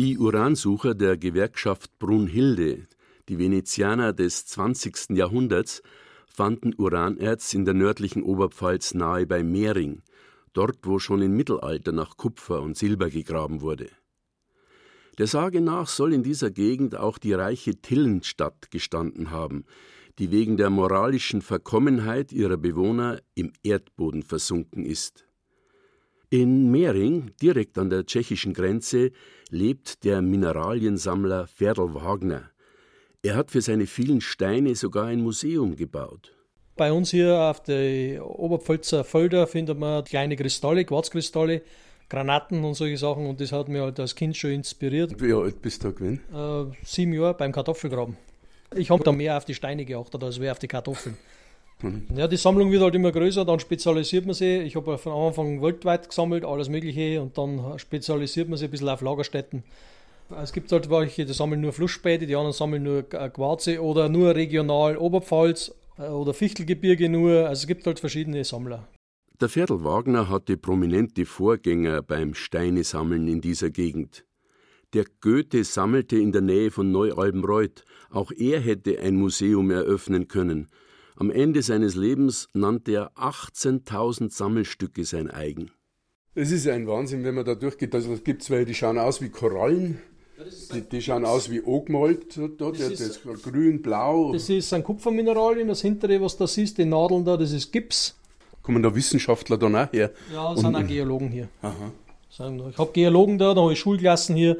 Die 0.00 0.16
Uransucher 0.16 0.94
der 0.94 1.16
Gewerkschaft 1.16 1.98
Brunhilde, 1.98 2.86
die 3.28 3.36
Venezianer 3.36 4.12
des 4.12 4.46
20. 4.46 5.16
Jahrhunderts, 5.16 5.82
fanden 6.28 6.72
Uranerz 6.78 7.52
in 7.52 7.64
der 7.64 7.74
nördlichen 7.74 8.22
Oberpfalz 8.22 8.94
nahe 8.94 9.26
bei 9.26 9.42
Mehring, 9.42 10.02
dort 10.52 10.78
wo 10.84 11.00
schon 11.00 11.20
im 11.20 11.36
Mittelalter 11.36 11.90
nach 11.90 12.16
Kupfer 12.16 12.62
und 12.62 12.76
Silber 12.76 13.10
gegraben 13.10 13.60
wurde. 13.60 13.90
Der 15.18 15.26
Sage 15.26 15.60
nach 15.60 15.88
soll 15.88 16.12
in 16.12 16.22
dieser 16.22 16.52
Gegend 16.52 16.96
auch 16.96 17.18
die 17.18 17.32
reiche 17.32 17.74
Tillenstadt 17.74 18.70
gestanden 18.70 19.32
haben, 19.32 19.64
die 20.20 20.30
wegen 20.30 20.56
der 20.56 20.70
moralischen 20.70 21.42
Verkommenheit 21.42 22.30
ihrer 22.32 22.56
Bewohner 22.56 23.20
im 23.34 23.52
Erdboden 23.64 24.22
versunken 24.22 24.86
ist. 24.86 25.27
In 26.30 26.70
Mehring, 26.70 27.30
direkt 27.40 27.78
an 27.78 27.88
der 27.88 28.04
tschechischen 28.04 28.52
Grenze, 28.52 29.12
lebt 29.48 30.04
der 30.04 30.20
Mineraliensammler 30.20 31.46
Ferdl 31.46 31.94
Wagner. 31.94 32.50
Er 33.22 33.34
hat 33.34 33.50
für 33.50 33.62
seine 33.62 33.86
vielen 33.86 34.20
Steine 34.20 34.74
sogar 34.74 35.06
ein 35.06 35.22
Museum 35.22 35.74
gebaut. 35.74 36.34
Bei 36.76 36.92
uns 36.92 37.10
hier 37.12 37.34
auf 37.34 37.62
der 37.62 38.24
Oberpfälzer 38.28 39.04
Felder 39.04 39.46
findet 39.46 39.78
man 39.78 40.04
kleine 40.04 40.36
Kristalle, 40.36 40.84
Quarzkristalle, 40.84 41.62
Granaten 42.10 42.62
und 42.62 42.74
solche 42.74 42.98
Sachen 42.98 43.26
und 43.26 43.40
das 43.40 43.50
hat 43.50 43.68
mich 43.68 43.80
halt 43.80 43.98
als 43.98 44.14
Kind 44.14 44.36
schon 44.36 44.50
inspiriert. 44.50 45.20
Wie 45.20 45.32
alt 45.32 45.62
bist 45.62 45.82
du 45.82 45.88
da 45.88 45.94
gewesen? 45.94 46.20
Äh, 46.32 46.76
sieben 46.84 47.14
Jahre 47.14 47.34
beim 47.34 47.52
Kartoffelgraben. 47.52 48.18
Ich 48.76 48.90
habe 48.90 49.02
da 49.02 49.12
mehr 49.12 49.38
auf 49.38 49.46
die 49.46 49.54
Steine 49.54 49.86
geachtet 49.86 50.22
als 50.22 50.38
mehr 50.38 50.52
auf 50.52 50.58
die 50.58 50.68
Kartoffeln. 50.68 51.16
Mhm. 51.82 52.06
Ja, 52.16 52.26
die 52.26 52.36
Sammlung 52.36 52.70
wird 52.70 52.82
halt 52.82 52.94
immer 52.94 53.12
größer, 53.12 53.44
dann 53.44 53.60
spezialisiert 53.60 54.26
man 54.26 54.34
sie. 54.34 54.58
Ich 54.58 54.74
habe 54.74 54.98
von 54.98 55.12
Anfang 55.12 55.62
weltweit 55.62 56.08
gesammelt, 56.08 56.44
alles 56.44 56.68
Mögliche, 56.68 57.22
und 57.22 57.38
dann 57.38 57.78
spezialisiert 57.78 58.48
man 58.48 58.58
sich 58.58 58.68
ein 58.68 58.70
bisschen 58.70 58.88
auf 58.88 59.00
Lagerstätten. 59.00 59.62
Es 60.42 60.52
gibt 60.52 60.70
halt 60.72 60.90
welche, 60.90 61.24
die 61.24 61.32
sammeln 61.32 61.60
nur 61.60 61.72
Flussspäte, 61.72 62.26
die 62.26 62.36
anderen 62.36 62.52
sammeln 62.52 62.82
nur 62.82 63.02
Quarze 63.02 63.82
oder 63.82 64.08
nur 64.08 64.34
regional 64.34 64.96
Oberpfalz 64.96 65.72
äh, 65.98 66.02
oder 66.02 66.34
Fichtelgebirge 66.34 67.08
nur. 67.08 67.48
Also 67.48 67.62
es 67.62 67.66
gibt 67.66 67.86
halt 67.86 67.98
verschiedene 68.00 68.44
Sammler. 68.44 68.86
Der 69.40 69.48
Ferdl 69.48 69.84
Wagner 69.84 70.28
hatte 70.28 70.56
prominente 70.56 71.24
Vorgänger 71.24 72.02
beim 72.02 72.34
Steinesammeln 72.34 73.28
in 73.28 73.40
dieser 73.40 73.70
Gegend. 73.70 74.24
Der 74.94 75.04
Goethe 75.20 75.64
sammelte 75.64 76.16
in 76.18 76.32
der 76.32 76.40
Nähe 76.40 76.70
von 76.70 76.90
Neu-Albenreuth. 76.90 77.84
Auch 78.10 78.32
er 78.32 78.60
hätte 78.60 78.98
ein 78.98 79.16
Museum 79.16 79.70
eröffnen 79.70 80.28
können. 80.28 80.68
Am 81.20 81.32
Ende 81.32 81.62
seines 81.62 81.96
Lebens 81.96 82.48
nannte 82.54 82.92
er 82.92 83.10
18.000 83.16 84.32
Sammelstücke 84.32 85.04
sein 85.04 85.28
eigen. 85.28 85.72
Es 86.36 86.52
ist 86.52 86.68
ein 86.68 86.86
Wahnsinn, 86.86 87.24
wenn 87.24 87.34
man 87.34 87.44
da 87.44 87.56
durchgeht. 87.56 87.92
Also 87.92 88.12
es 88.12 88.22
gibt 88.22 88.44
zwei, 88.44 88.64
die 88.64 88.72
schauen 88.72 88.98
aus 88.98 89.20
wie 89.20 89.28
Korallen. 89.28 89.98
Die, 90.72 90.82
die, 90.82 91.02
schauen 91.02 91.24
aus 91.24 91.50
wie 91.50 91.60
angemalt, 91.66 92.36
da, 92.36 92.70
das, 92.70 92.78
das 92.78 93.00
ist 93.00 93.22
grün, 93.42 93.82
blau. 93.82 94.32
Das 94.32 94.48
ist 94.48 94.72
ein 94.72 94.84
Kupfermineralien, 94.84 95.66
das 95.66 95.82
hintere, 95.82 96.20
was 96.20 96.36
du 96.36 96.46
siehst, 96.46 96.78
die 96.78 96.84
Nadeln 96.84 97.24
da, 97.24 97.36
das 97.36 97.50
ist 97.50 97.72
Gips. 97.72 98.16
Kommen 98.62 98.80
da 98.80 98.94
Wissenschaftler 98.94 99.58
dann 99.58 99.74
auch 99.74 99.92
her? 99.92 100.12
Ja, 100.32 100.52
es 100.52 100.60
sind 100.60 100.76
auch 100.76 100.86
Geologen 100.86 101.30
hier. 101.30 101.48
Aha. 101.62 101.90
Ich 102.30 102.38
habe 102.78 102.92
Geologen 102.92 103.36
da, 103.36 103.52
dann 103.54 103.64
habe 103.64 103.72
ich 103.72 103.80
Schulklassen 103.80 104.36
hier, 104.36 104.56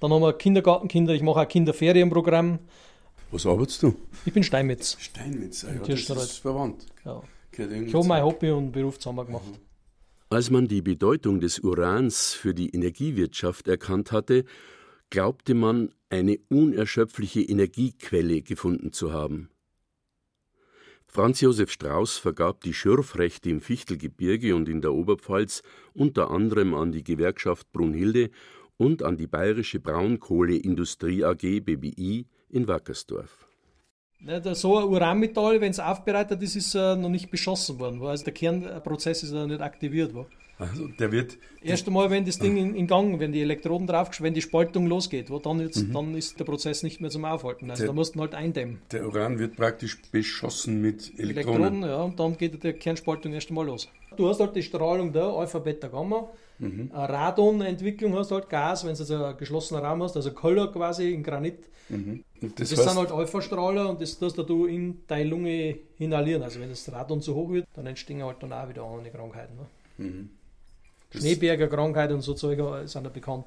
dann 0.00 0.12
haben 0.12 0.20
wir 0.20 0.34
Kindergartenkinder, 0.34 1.14
ich 1.14 1.22
mache 1.22 1.40
auch 1.40 1.48
Kinderferienprogramm. 1.48 2.58
Was 3.32 3.46
arbeitest 3.46 3.82
du? 3.82 3.94
Ich 4.26 4.32
bin 4.34 4.42
Steinmetz. 4.42 4.98
Steinmetz, 5.00 5.62
ja, 5.62 5.72
das 5.72 6.10
ist 6.10 6.38
verwandt. 6.38 6.84
Ja. 7.02 7.22
Ich 7.50 7.94
habe 7.94 8.06
mein 8.06 8.22
Hobby 8.22 8.50
und 8.50 8.72
Beruf 8.72 8.98
zusammen 8.98 9.26
gemacht. 9.26 9.58
Als 10.28 10.50
man 10.50 10.68
die 10.68 10.82
Bedeutung 10.82 11.40
des 11.40 11.58
Urans 11.58 12.34
für 12.34 12.52
die 12.52 12.68
Energiewirtschaft 12.68 13.68
erkannt 13.68 14.12
hatte, 14.12 14.44
glaubte 15.08 15.54
man, 15.54 15.94
eine 16.10 16.38
unerschöpfliche 16.50 17.40
Energiequelle 17.40 18.42
gefunden 18.42 18.92
zu 18.92 19.12
haben. 19.12 19.48
Franz 21.06 21.40
Josef 21.40 21.70
Strauß 21.70 22.18
vergab 22.18 22.60
die 22.60 22.74
Schürfrechte 22.74 23.48
im 23.48 23.62
Fichtelgebirge 23.62 24.54
und 24.54 24.68
in 24.68 24.82
der 24.82 24.92
Oberpfalz 24.92 25.62
unter 25.94 26.30
anderem 26.30 26.74
an 26.74 26.92
die 26.92 27.04
Gewerkschaft 27.04 27.72
Brunhilde 27.72 28.30
und 28.76 29.02
an 29.02 29.16
die 29.16 29.26
Bayerische 29.26 29.80
Braunkohleindustrie 29.80 31.24
AG 31.24 31.60
BBI 31.60 32.26
in 32.52 32.68
Wackersdorf. 32.68 33.46
So 34.52 34.78
ein 34.78 34.84
Uranmetall, 34.84 35.60
wenn 35.60 35.72
es 35.72 35.80
aufbereitet 35.80 36.40
ist, 36.42 36.54
ist 36.54 36.76
er 36.76 36.94
noch 36.94 37.08
nicht 37.08 37.30
beschossen 37.30 37.80
worden. 37.80 38.00
Also 38.02 38.24
der 38.24 38.32
Kernprozess 38.32 39.24
ist 39.24 39.32
noch 39.32 39.48
nicht 39.48 39.60
aktiviert. 39.60 40.14
Wo. 40.14 40.26
Also 40.58 40.86
der 40.86 41.10
wird. 41.10 41.38
Erst 41.60 41.88
einmal, 41.88 42.08
wenn 42.10 42.24
das 42.24 42.38
Ding 42.38 42.56
in, 42.56 42.76
in 42.76 42.86
Gang, 42.86 43.18
wenn 43.18 43.32
die 43.32 43.40
Elektroden 43.40 43.88
drauf, 43.88 44.10
wenn 44.20 44.32
die 44.32 44.42
Spaltung 44.42 44.86
losgeht, 44.86 45.28
wo 45.28 45.40
dann, 45.40 45.58
jetzt, 45.58 45.88
mhm. 45.88 45.92
dann 45.92 46.14
ist 46.14 46.38
der 46.38 46.44
Prozess 46.44 46.84
nicht 46.84 47.00
mehr 47.00 47.10
zum 47.10 47.24
Aufhalten. 47.24 47.68
Also 47.68 47.82
der, 47.82 47.88
da 47.88 47.92
mussten 47.94 48.20
halt 48.20 48.34
eindämmen. 48.34 48.80
Der 48.92 49.06
Uran 49.06 49.40
wird 49.40 49.56
praktisch 49.56 50.00
beschossen 50.12 50.80
mit 50.80 51.18
Elektronen. 51.18 51.82
Elektroden, 51.82 51.82
ja, 51.82 52.02
und 52.02 52.20
dann 52.20 52.36
geht 52.36 52.62
die 52.62 52.72
Kernspaltung 52.74 53.32
erst 53.32 53.48
einmal 53.48 53.66
los. 53.66 53.88
Du 54.16 54.28
hast 54.28 54.38
halt 54.38 54.54
die 54.54 54.62
Strahlung 54.62 55.12
da, 55.12 55.32
Alpha, 55.32 55.58
Beta, 55.58 55.88
Gamma. 55.88 56.28
Mhm. 56.62 56.90
Radonentwicklung 56.94 58.16
hast 58.16 58.30
du 58.30 58.36
halt 58.36 58.48
Gas, 58.48 58.86
wenn 58.86 58.94
du 58.94 59.00
also 59.00 59.24
einen 59.24 59.36
geschlossenen 59.36 59.84
Raum 59.84 60.00
hast, 60.02 60.14
also 60.14 60.30
Koller 60.30 60.70
quasi 60.70 61.12
in 61.12 61.24
Granit. 61.24 61.68
Mhm. 61.88 62.22
Das, 62.40 62.70
das 62.70 62.84
sind 62.84 62.94
halt 62.94 63.10
Alpha-Strahler 63.10 63.90
und 63.90 64.00
das 64.00 64.16
tust 64.16 64.38
du 64.38 64.66
in 64.66 65.00
deine 65.08 65.28
Lunge 65.28 65.76
inhalieren. 65.98 66.42
Also 66.42 66.60
wenn 66.60 66.70
das 66.70 66.90
Radon 66.92 67.20
zu 67.20 67.34
hoch 67.34 67.50
wird, 67.50 67.66
dann 67.74 67.86
entstehen 67.86 68.22
halt 68.22 68.36
dann 68.40 68.52
auch 68.52 68.68
wieder 68.68 68.84
andere 68.84 69.10
Krankheiten. 69.10 69.56
Ne? 69.56 69.66
Mhm. 70.04 70.30
Schneeberger 71.10 71.66
Krankheit 71.66 72.12
und 72.12 72.22
so 72.22 72.34
Zeug 72.34 72.60
sind 72.88 73.04
ja 73.04 73.10
bekannt. 73.10 73.46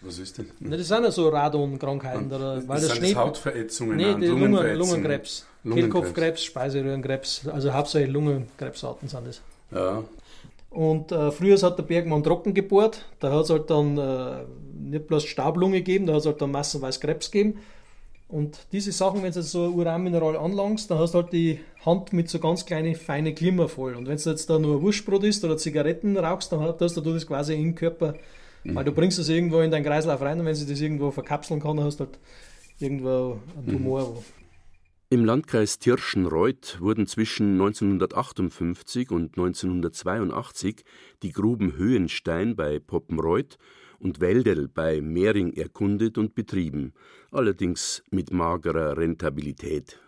Was 0.00 0.18
ist 0.18 0.38
denn? 0.38 0.50
Ne, 0.58 0.76
das 0.76 0.88
sind 0.88 1.04
ja 1.04 1.10
so 1.12 1.28
Radon-Krankheiten. 1.28 2.28
Das, 2.28 2.68
weil 2.68 2.80
das, 2.80 2.88
das 2.88 2.96
Schnee... 2.98 3.14
Hautverätzungen, 3.14 3.96
nee, 3.96 4.14
die 4.14 4.26
Lungen, 4.26 4.76
Lungenkrebs, 4.76 5.46
Kehlkopfkrebs, 5.62 6.42
Speiseröhrenkrebs, 6.44 7.46
also 7.48 7.72
hauptsächlich 7.72 8.12
Lungenkrebsarten 8.12 9.08
sind 9.08 9.26
das. 9.26 9.40
Ja. 9.70 10.02
Und 10.70 11.12
äh, 11.12 11.30
früher 11.30 11.56
hat 11.56 11.78
der 11.78 11.82
Bergmann 11.82 12.22
trocken 12.22 12.52
gebohrt, 12.52 13.06
da 13.20 13.32
hat 13.32 13.44
es 13.44 13.50
halt 13.50 13.70
dann 13.70 13.96
äh, 13.96 14.44
nicht 14.78 15.06
bloß 15.06 15.24
Staublunge 15.24 15.78
gegeben, 15.78 16.06
da 16.06 16.12
hat 16.12 16.20
es 16.20 16.26
halt 16.26 16.42
dann 16.42 16.50
massenweise 16.50 17.00
Krebs 17.00 17.30
gegeben. 17.30 17.58
Und 18.28 18.66
diese 18.72 18.92
Sachen, 18.92 19.22
wenn 19.22 19.32
du 19.32 19.42
so 19.42 19.64
ein 19.64 19.72
Uranmineral 19.72 20.36
anlangst, 20.36 20.90
dann 20.90 20.98
hast 20.98 21.14
du 21.14 21.22
halt 21.22 21.32
die 21.32 21.60
Hand 21.86 22.12
mit 22.12 22.28
so 22.28 22.38
ganz 22.38 22.66
kleinen, 22.66 22.94
feinen 22.94 23.34
Glimmer 23.34 23.68
voll. 23.68 23.94
Und 23.94 24.06
wenn 24.06 24.18
du 24.18 24.30
jetzt 24.30 24.50
da 24.50 24.58
nur 24.58 24.76
ein 24.76 24.82
Wurstbrot 24.82 25.24
isst 25.24 25.42
oder 25.44 25.56
Zigaretten 25.56 26.14
rauchst, 26.18 26.52
dann 26.52 26.60
hast 26.60 26.96
du 26.96 27.00
das 27.00 27.26
quasi 27.26 27.54
im 27.54 27.74
Körper, 27.74 28.14
mhm. 28.64 28.74
weil 28.74 28.84
du 28.84 28.92
bringst 28.92 29.18
das 29.18 29.30
irgendwo 29.30 29.60
in 29.60 29.70
deinen 29.70 29.84
Kreislauf 29.84 30.20
rein 30.20 30.38
und 30.38 30.44
wenn 30.44 30.54
sie 30.54 30.66
das 30.66 30.78
irgendwo 30.78 31.10
verkapseln 31.10 31.60
kann, 31.60 31.78
dann 31.78 31.86
hast 31.86 32.00
du 32.00 32.04
halt 32.04 32.18
irgendwo 32.78 33.38
einen 33.56 33.64
mhm. 33.64 33.72
Tumor. 33.72 34.00
Mhm. 34.02 34.16
Im 35.10 35.24
Landkreis 35.24 35.78
Tirschenreuth 35.78 36.82
wurden 36.82 37.06
zwischen 37.06 37.52
1958 37.52 39.10
und 39.10 39.38
1982 39.38 40.84
die 41.22 41.32
Gruben 41.32 41.78
Höhenstein 41.78 42.56
bei 42.56 42.78
Poppenreuth 42.78 43.56
und 44.00 44.20
Wälderl 44.20 44.68
bei 44.68 45.00
Mehring 45.00 45.54
erkundet 45.54 46.18
und 46.18 46.34
betrieben, 46.34 46.92
allerdings 47.32 48.02
mit 48.10 48.30
magerer 48.34 48.98
Rentabilität. 48.98 49.98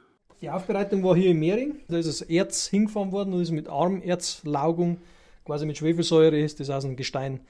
Die 0.43 0.51
Aufbereitung 0.51 1.03
war 1.03 1.17
hier 1.17 1.31
in 1.31 1.39
Mehring. 1.39 1.77
Da 1.89 1.97
ist 1.97 2.07
das 2.07 2.21
Erz 2.21 2.67
hingefahren 2.67 3.11
worden 3.11 3.33
und 3.33 3.41
ist 3.41 3.53
mit 3.53 3.71
Armerzlaugung, 3.71 4.99
quasi 5.47 5.65
mit 5.65 5.79
Schwefelsäure, 5.79 6.39
ist 6.39 6.61
das 6.61 6.69
aus 6.69 6.83
dem 6.83 6.97
Gestein 6.97 7.41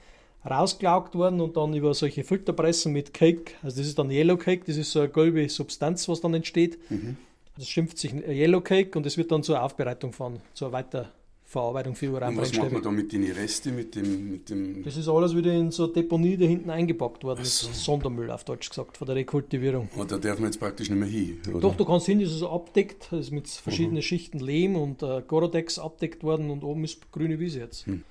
rausgelaugt 0.49 1.15
worden 1.15 1.41
und 1.41 1.57
dann 1.57 1.73
über 1.73 1.93
solche 1.95 2.23
Filterpressen 2.23 2.93
mit 2.93 3.13
Cake, 3.13 3.55
also 3.61 3.77
das 3.77 3.87
ist 3.87 3.99
dann 3.99 4.09
Yellow 4.09 4.37
Cake, 4.37 4.63
das 4.65 4.77
ist 4.77 4.93
so 4.93 5.01
eine 5.01 5.09
gelbe 5.09 5.49
Substanz, 5.49 6.07
was 6.07 6.21
dann 6.21 6.33
entsteht. 6.33 6.79
Mhm. 6.89 7.17
Das 7.61 7.69
schimpft 7.69 7.99
sich 7.99 8.11
Yellow 8.11 8.61
Cake 8.61 8.97
und 8.97 9.05
es 9.05 9.19
wird 9.19 9.31
dann 9.31 9.43
zur 9.43 9.61
Aufbereitung 9.61 10.13
fahren, 10.13 10.41
zur 10.55 10.71
weiter 10.71 11.11
Verarbeitung 11.43 11.93
für 11.93 12.09
Uran. 12.09 12.35
Und 12.35 12.41
was 12.41 12.57
macht 12.57 12.71
man 12.71 12.81
da 12.81 12.89
mit 12.89 13.11
den 13.11 13.31
Resten, 13.31 13.75
mit 13.75 13.93
dem, 13.93 14.31
mit 14.31 14.49
dem... 14.49 14.83
Das 14.83 14.97
ist 14.97 15.07
alles 15.07 15.35
wieder 15.35 15.53
in 15.53 15.69
so 15.69 15.83
eine 15.83 15.93
Deponie 15.93 16.37
da 16.37 16.45
hinten 16.45 16.71
eingepackt 16.71 17.23
worden, 17.23 17.45
so. 17.45 17.69
Sondermüll 17.71 18.31
auf 18.31 18.45
Deutsch 18.45 18.67
gesagt, 18.67 18.97
von 18.97 19.05
der 19.05 19.15
Rekultivierung. 19.15 19.89
Und 19.95 20.11
da 20.11 20.17
darf 20.17 20.39
man 20.39 20.49
jetzt 20.49 20.59
praktisch 20.59 20.89
nicht 20.89 20.97
mehr 20.97 21.07
hin, 21.07 21.39
oder? 21.49 21.59
Doch, 21.59 21.75
du 21.75 21.85
kannst 21.85 22.07
hin, 22.07 22.19
das 22.19 22.31
ist 22.31 22.39
so 22.39 22.49
abdeckt, 22.49 23.09
das 23.11 23.27
ist 23.27 23.31
mit 23.31 23.47
verschiedenen 23.47 23.97
mhm. 23.97 24.01
Schichten 24.01 24.39
Lehm 24.39 24.75
und 24.75 25.03
äh, 25.03 25.21
Gorodex 25.27 25.77
abdeckt 25.77 26.23
worden 26.23 26.49
und 26.49 26.63
oben 26.63 26.83
ist 26.83 27.11
grüne 27.11 27.39
Wiese 27.39 27.59
jetzt. 27.59 27.85
Mhm. 27.85 28.01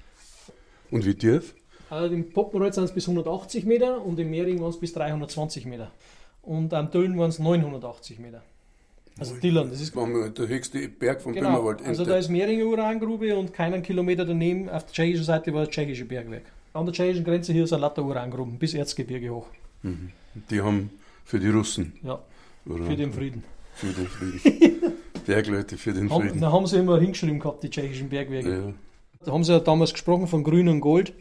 Und 0.92 1.04
wie 1.04 1.14
tief? 1.16 1.56
Also 1.88 2.14
Im 2.14 2.30
Poppenreuth 2.30 2.74
sind 2.74 2.84
es 2.84 2.94
bis 2.94 3.08
180 3.08 3.64
Meter 3.64 4.00
und 4.00 4.16
im 4.20 4.30
Mehring 4.30 4.60
waren 4.60 4.70
es 4.70 4.78
bis 4.78 4.92
320 4.92 5.66
Meter. 5.66 5.90
Und 6.42 6.72
am 6.72 6.92
Döllen 6.92 7.18
waren 7.18 7.30
es 7.30 7.40
980 7.40 8.20
Meter. 8.20 8.44
Also 9.18 9.34
Dillon, 9.36 9.70
das 9.70 9.80
ist 9.80 9.94
der 9.94 10.48
höchste 10.48 10.88
Berg 10.88 11.20
von 11.20 11.34
genau, 11.34 11.50
Böhmerwald. 11.50 11.84
Also 11.84 12.04
da 12.04 12.16
ist 12.16 12.30
Mehringer 12.30 12.64
Urangrube 12.64 13.36
und 13.36 13.52
keinen 13.52 13.82
Kilometer 13.82 14.24
daneben 14.24 14.68
auf 14.70 14.84
der 14.86 14.92
tschechischen 14.92 15.24
Seite 15.24 15.52
war 15.52 15.66
das 15.66 15.70
tschechische 15.70 16.04
Bergwerk. 16.06 16.44
An 16.72 16.86
der 16.86 16.94
tschechischen 16.94 17.24
Grenze 17.24 17.52
hier 17.52 17.66
sind 17.66 17.80
lauter 17.80 18.02
Urangruben 18.02 18.58
bis 18.58 18.74
Erzgebirge 18.74 19.30
hoch. 19.30 19.46
Mhm. 19.82 20.10
Die 20.50 20.60
haben 20.60 20.90
für 21.24 21.38
die 21.38 21.48
Russen. 21.48 21.92
Ja. 22.02 22.18
Uran. 22.66 22.86
Für 22.86 22.96
den 22.96 23.12
Frieden. 23.12 23.44
Für 23.74 23.88
den 23.88 24.06
Frieden. 24.06 24.92
Bergleute 25.26 25.76
für 25.76 25.92
den 25.92 26.08
Frieden. 26.08 26.40
da 26.40 26.50
haben 26.50 26.66
sie 26.66 26.78
immer 26.78 26.98
hingeschrieben 26.98 27.40
gehabt, 27.40 27.62
die 27.62 27.70
tschechischen 27.70 28.08
Bergwerke. 28.08 28.50
Ja. 28.50 28.72
Da 29.24 29.32
haben 29.32 29.44
sie 29.44 29.52
ja 29.52 29.60
damals 29.60 29.92
gesprochen 29.92 30.26
von 30.26 30.44
Grün 30.44 30.68
und 30.68 30.80
Gold. 30.80 31.12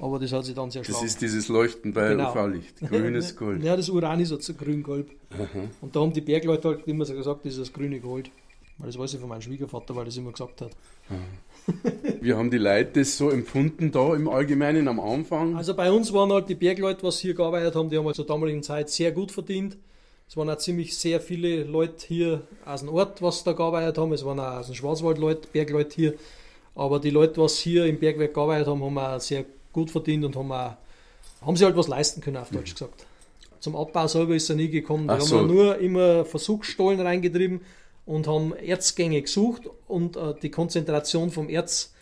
Aber 0.00 0.18
das 0.18 0.32
hat 0.32 0.44
sich 0.46 0.54
dann 0.54 0.70
sehr 0.70 0.82
stark. 0.82 0.98
Das 0.98 1.04
ist 1.04 1.20
dieses 1.20 1.48
Leuchten 1.48 1.92
bei 1.92 2.08
genau. 2.10 2.30
UV-Licht, 2.30 2.80
grünes 2.88 3.36
Gold. 3.36 3.62
ja, 3.62 3.76
das 3.76 3.88
Uran 3.90 4.20
ist 4.20 4.30
so 4.30 4.54
grün-gelb. 4.54 5.10
Und 5.80 5.94
da 5.94 6.00
haben 6.00 6.12
die 6.12 6.22
Bergleute 6.22 6.68
halt 6.68 6.86
immer 6.86 7.04
so 7.04 7.14
gesagt, 7.14 7.44
das 7.44 7.52
ist 7.52 7.60
das 7.60 7.72
grüne 7.72 8.00
Gold. 8.00 8.30
Weil 8.78 8.86
das 8.86 8.98
weiß 8.98 9.14
ich 9.14 9.20
von 9.20 9.28
meinem 9.28 9.42
Schwiegervater, 9.42 9.94
weil 9.94 10.06
das 10.06 10.16
immer 10.16 10.32
gesagt 10.32 10.62
hat. 10.62 10.70
Wie 12.22 12.32
haben 12.32 12.50
die 12.50 12.56
Leute 12.56 13.00
das 13.00 13.18
so 13.18 13.28
empfunden 13.28 13.92
da 13.92 14.14
im 14.14 14.26
Allgemeinen 14.26 14.88
am 14.88 14.98
Anfang? 14.98 15.54
Also 15.54 15.74
bei 15.74 15.92
uns 15.92 16.12
waren 16.14 16.32
halt 16.32 16.48
die 16.48 16.54
Bergleute, 16.54 17.02
was 17.02 17.18
hier 17.18 17.34
gearbeitet 17.34 17.74
haben, 17.74 17.90
die 17.90 17.98
haben 17.98 18.06
halt 18.06 18.16
zur 18.16 18.26
damaligen 18.26 18.62
Zeit 18.62 18.88
sehr 18.88 19.12
gut 19.12 19.32
verdient. 19.32 19.76
Es 20.26 20.36
waren 20.36 20.48
auch 20.48 20.56
ziemlich 20.56 20.96
sehr 20.96 21.20
viele 21.20 21.64
Leute 21.64 22.06
hier 22.06 22.42
aus 22.64 22.80
dem 22.80 22.88
Ort, 22.88 23.20
was 23.20 23.44
da 23.44 23.52
gearbeitet 23.52 23.98
haben. 23.98 24.12
Es 24.12 24.24
waren 24.24 24.40
auch 24.40 24.60
aus 24.60 24.66
dem 24.66 24.76
Schwarzwald 24.76 25.18
Leute, 25.18 25.46
Bergleute 25.52 25.94
hier. 25.94 26.14
Aber 26.74 27.00
die 27.00 27.10
Leute, 27.10 27.40
was 27.42 27.58
hier 27.58 27.84
im 27.84 27.98
Bergwerk 27.98 28.32
gearbeitet 28.32 28.68
haben, 28.68 28.82
haben 28.82 28.96
auch 28.96 29.20
sehr 29.20 29.44
gut 29.72 29.90
verdient 29.90 30.24
und 30.24 30.36
haben, 30.36 30.50
auch, 30.52 30.76
haben 31.42 31.56
sie 31.56 31.64
halt 31.64 31.76
was 31.76 31.88
leisten 31.88 32.20
können, 32.20 32.36
auf 32.36 32.50
Deutsch 32.50 32.72
gesagt. 32.74 33.06
Zum 33.60 33.76
Abbau 33.76 34.06
selber 34.06 34.34
ist 34.34 34.48
er 34.48 34.56
nie 34.56 34.68
gekommen. 34.70 35.06
Da 35.08 35.14
Ach 35.14 35.20
haben 35.20 35.26
so. 35.26 35.36
wir 35.36 35.42
nur 35.46 35.78
immer 35.78 36.24
Versuchsstollen 36.24 37.00
reingetrieben 37.00 37.60
und 38.06 38.26
haben 38.26 38.54
Erzgänge 38.54 39.20
gesucht 39.20 39.68
und 39.86 40.16
äh, 40.16 40.34
die 40.40 40.50
Konzentration 40.50 41.30
vom 41.30 41.48
Erz 41.48 41.92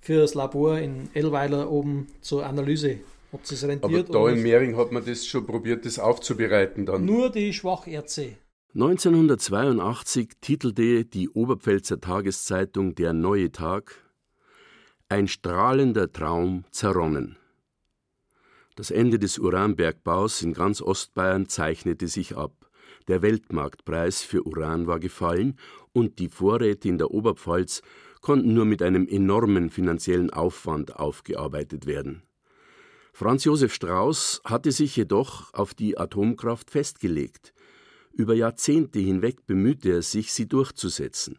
für 0.00 0.20
das 0.20 0.34
Labor 0.34 0.78
in 0.78 1.08
Ellweiler 1.14 1.70
oben 1.70 2.08
zur 2.22 2.44
Analyse 2.46 3.00
hat 3.32 3.50
es 3.50 3.62
Aber 3.62 3.72
rentiert. 3.72 4.14
da 4.14 4.18
und 4.18 4.34
in 4.34 4.42
Mehring 4.42 4.76
hat 4.76 4.92
man 4.92 5.04
das 5.04 5.26
schon 5.26 5.46
probiert, 5.46 5.86
das 5.86 5.98
aufzubereiten 5.98 6.84
dann. 6.86 7.04
nur 7.04 7.30
die 7.30 7.52
Schwacherze. 7.52 8.32
1982 8.74 10.28
titelte 10.40 11.04
die 11.04 11.28
Oberpfälzer 11.28 12.00
Tageszeitung 12.00 12.94
Der 12.94 13.12
Neue 13.12 13.52
Tag 13.52 14.01
Ein 15.12 15.28
strahlender 15.28 16.10
Traum 16.10 16.64
zerronnen. 16.70 17.36
Das 18.76 18.90
Ende 18.90 19.18
des 19.18 19.38
Uranbergbaus 19.38 20.40
in 20.40 20.54
ganz 20.54 20.80
Ostbayern 20.80 21.50
zeichnete 21.50 22.08
sich 22.08 22.34
ab. 22.34 22.70
Der 23.08 23.20
Weltmarktpreis 23.20 24.22
für 24.22 24.46
Uran 24.46 24.86
war 24.86 25.00
gefallen 25.00 25.58
und 25.92 26.18
die 26.18 26.30
Vorräte 26.30 26.88
in 26.88 26.96
der 26.96 27.10
Oberpfalz 27.10 27.82
konnten 28.22 28.54
nur 28.54 28.64
mit 28.64 28.80
einem 28.80 29.06
enormen 29.06 29.68
finanziellen 29.68 30.30
Aufwand 30.30 30.96
aufgearbeitet 30.96 31.84
werden. 31.84 32.22
Franz 33.12 33.44
Josef 33.44 33.74
Strauß 33.74 34.40
hatte 34.46 34.72
sich 34.72 34.96
jedoch 34.96 35.52
auf 35.52 35.74
die 35.74 35.98
Atomkraft 35.98 36.70
festgelegt. 36.70 37.52
Über 38.12 38.32
Jahrzehnte 38.32 38.98
hinweg 38.98 39.46
bemühte 39.46 39.92
er 39.92 40.00
sich, 40.00 40.32
sie 40.32 40.48
durchzusetzen. 40.48 41.38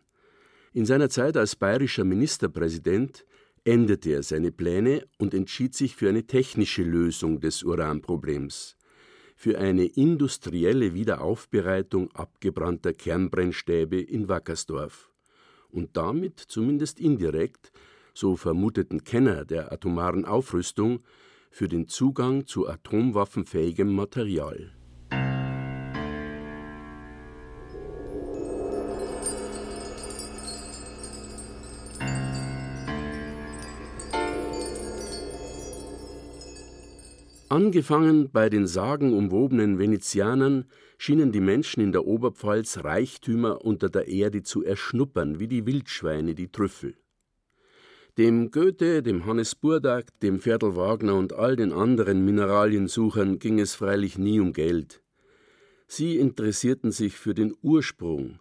In 0.73 0.85
seiner 0.85 1.09
Zeit 1.09 1.37
als 1.37 1.55
bayerischer 1.55 2.03
Ministerpräsident 2.03 3.25
änderte 3.65 4.11
er 4.11 4.23
seine 4.23 4.51
Pläne 4.51 5.07
und 5.17 5.33
entschied 5.33 5.73
sich 5.73 5.95
für 5.95 6.09
eine 6.09 6.25
technische 6.25 6.83
Lösung 6.83 7.39
des 7.39 7.63
Uranproblems, 7.63 8.77
für 9.35 9.57
eine 9.57 9.85
industrielle 9.85 10.93
Wiederaufbereitung 10.93 12.11
abgebrannter 12.11 12.93
Kernbrennstäbe 12.93 13.99
in 13.99 14.27
Wackersdorf 14.27 15.11
und 15.69 15.97
damit 15.97 16.39
zumindest 16.39 16.99
indirekt, 16.99 17.71
so 18.13 18.35
vermuteten 18.35 19.03
Kenner 19.03 19.43
der 19.43 19.71
atomaren 19.71 20.25
Aufrüstung, 20.25 21.01
für 21.49 21.67
den 21.67 21.87
Zugang 21.87 22.47
zu 22.47 22.67
atomwaffenfähigem 22.67 23.93
Material. 23.93 24.71
Angefangen 37.53 38.31
bei 38.31 38.49
den 38.49 38.65
sagenumwobenen 38.65 39.77
Venezianern 39.77 40.65
schienen 40.97 41.31
die 41.31 41.39
Menschen 41.39 41.83
in 41.83 41.91
der 41.91 42.07
Oberpfalz 42.07 42.83
Reichtümer 42.83 43.63
unter 43.63 43.89
der 43.89 44.07
Erde 44.07 44.41
zu 44.41 44.63
erschnuppern, 44.63 45.39
wie 45.39 45.47
die 45.47 45.67
Wildschweine 45.67 46.33
die 46.33 46.51
Trüffel. 46.51 46.95
Dem 48.17 48.49
Goethe, 48.49 49.03
dem 49.03 49.27
Hannes 49.27 49.53
Burdak, 49.53 50.19
dem 50.21 50.39
Ferdl 50.39 50.75
Wagner 50.75 51.13
und 51.13 51.33
all 51.33 51.55
den 51.55 51.73
anderen 51.73 52.25
Mineraliensuchern 52.25 53.37
ging 53.37 53.59
es 53.59 53.75
freilich 53.75 54.17
nie 54.17 54.39
um 54.39 54.51
Geld. 54.51 55.03
Sie 55.85 56.17
interessierten 56.17 56.91
sich 56.91 57.17
für 57.17 57.35
den 57.35 57.53
Ursprung, 57.61 58.39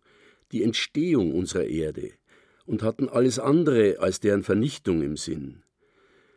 die 0.53 0.63
Entstehung 0.63 1.35
unserer 1.35 1.65
Erde 1.65 2.13
und 2.65 2.83
hatten 2.83 3.11
alles 3.11 3.39
andere 3.39 3.99
als 3.99 4.21
deren 4.21 4.43
Vernichtung 4.43 5.03
im 5.03 5.19
Sinn. 5.19 5.65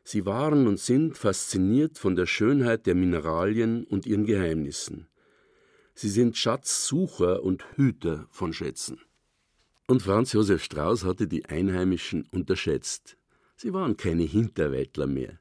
Sie 0.08 0.28
waren 0.28 0.68
und 0.68 0.80
sind 0.80 1.18
fasziniert 1.18 1.98
von 1.98 2.16
der 2.16 2.28
Schönheit 2.28 2.86
der 2.86 2.94
Mineralien 2.94 3.86
und 3.86 4.06
ihren 4.06 4.28
Geheimnissen. 4.28 5.08
Sie 5.96 6.10
sind 6.10 6.38
Schatzsucher 6.38 7.42
und 7.42 7.66
Hüter 7.76 8.28
von 8.30 8.54
Schätzen. 8.54 9.02
Und 9.88 10.04
Franz 10.04 10.34
Josef 10.34 10.64
Strauß 10.64 11.06
hatte 11.06 11.28
die 11.28 11.46
Einheimischen 11.46 12.28
unterschätzt. 12.30 13.18
Sie 13.56 13.74
waren 13.74 13.98
keine 13.98 14.22
Hinterwäldler 14.22 15.08
mehr, 15.08 15.40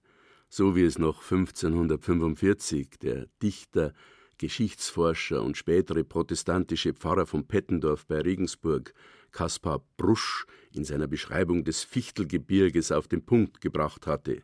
so 0.49 0.75
wie 0.75 0.85
es 0.85 0.99
noch 0.99 1.21
1545 1.21 2.89
der 3.03 3.27
Dichter, 3.43 3.93
Geschichtsforscher 4.39 5.43
und 5.43 5.59
spätere 5.59 6.05
protestantische 6.05 6.95
Pfarrer 6.95 7.27
von 7.27 7.47
Pettendorf 7.47 8.07
bei 8.07 8.23
Regensburg, 8.23 8.95
Kaspar 9.31 9.85
Brusch, 9.99 10.47
in 10.73 10.85
seiner 10.85 11.07
Beschreibung 11.07 11.65
des 11.65 11.85
Fichtelgebirges 11.85 12.93
auf 12.93 13.09
den 13.09 13.27
Punkt 13.27 13.61
gebracht 13.61 14.07
hatte. 14.07 14.43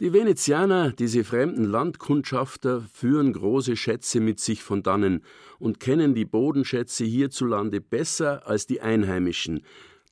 Die 0.00 0.12
Venezianer, 0.12 0.92
diese 0.92 1.24
fremden 1.24 1.64
Landkundschafter, 1.64 2.82
führen 2.82 3.32
große 3.32 3.74
Schätze 3.74 4.20
mit 4.20 4.38
sich 4.38 4.62
von 4.62 4.84
dannen 4.84 5.24
und 5.58 5.80
kennen 5.80 6.14
die 6.14 6.24
Bodenschätze 6.24 7.04
hierzulande 7.04 7.80
besser 7.80 8.46
als 8.46 8.66
die 8.66 8.80
Einheimischen, 8.80 9.64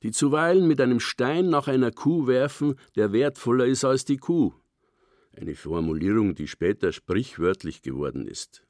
die 0.03 0.11
zuweilen 0.11 0.67
mit 0.67 0.81
einem 0.81 0.99
Stein 0.99 1.49
nach 1.49 1.69
einer 1.69 1.91
Kuh 1.91 2.27
werfen, 2.27 2.75
der 2.97 3.13
wertvoller 3.13 3.65
ist 3.65 3.85
als 3.85 4.03
die 4.03 4.17
Kuh. 4.17 4.53
Eine 5.31 5.55
Formulierung, 5.55 6.35
die 6.35 6.49
später 6.49 6.91
sprichwörtlich 6.91 7.81
geworden 7.81 8.27
ist. 8.27 8.63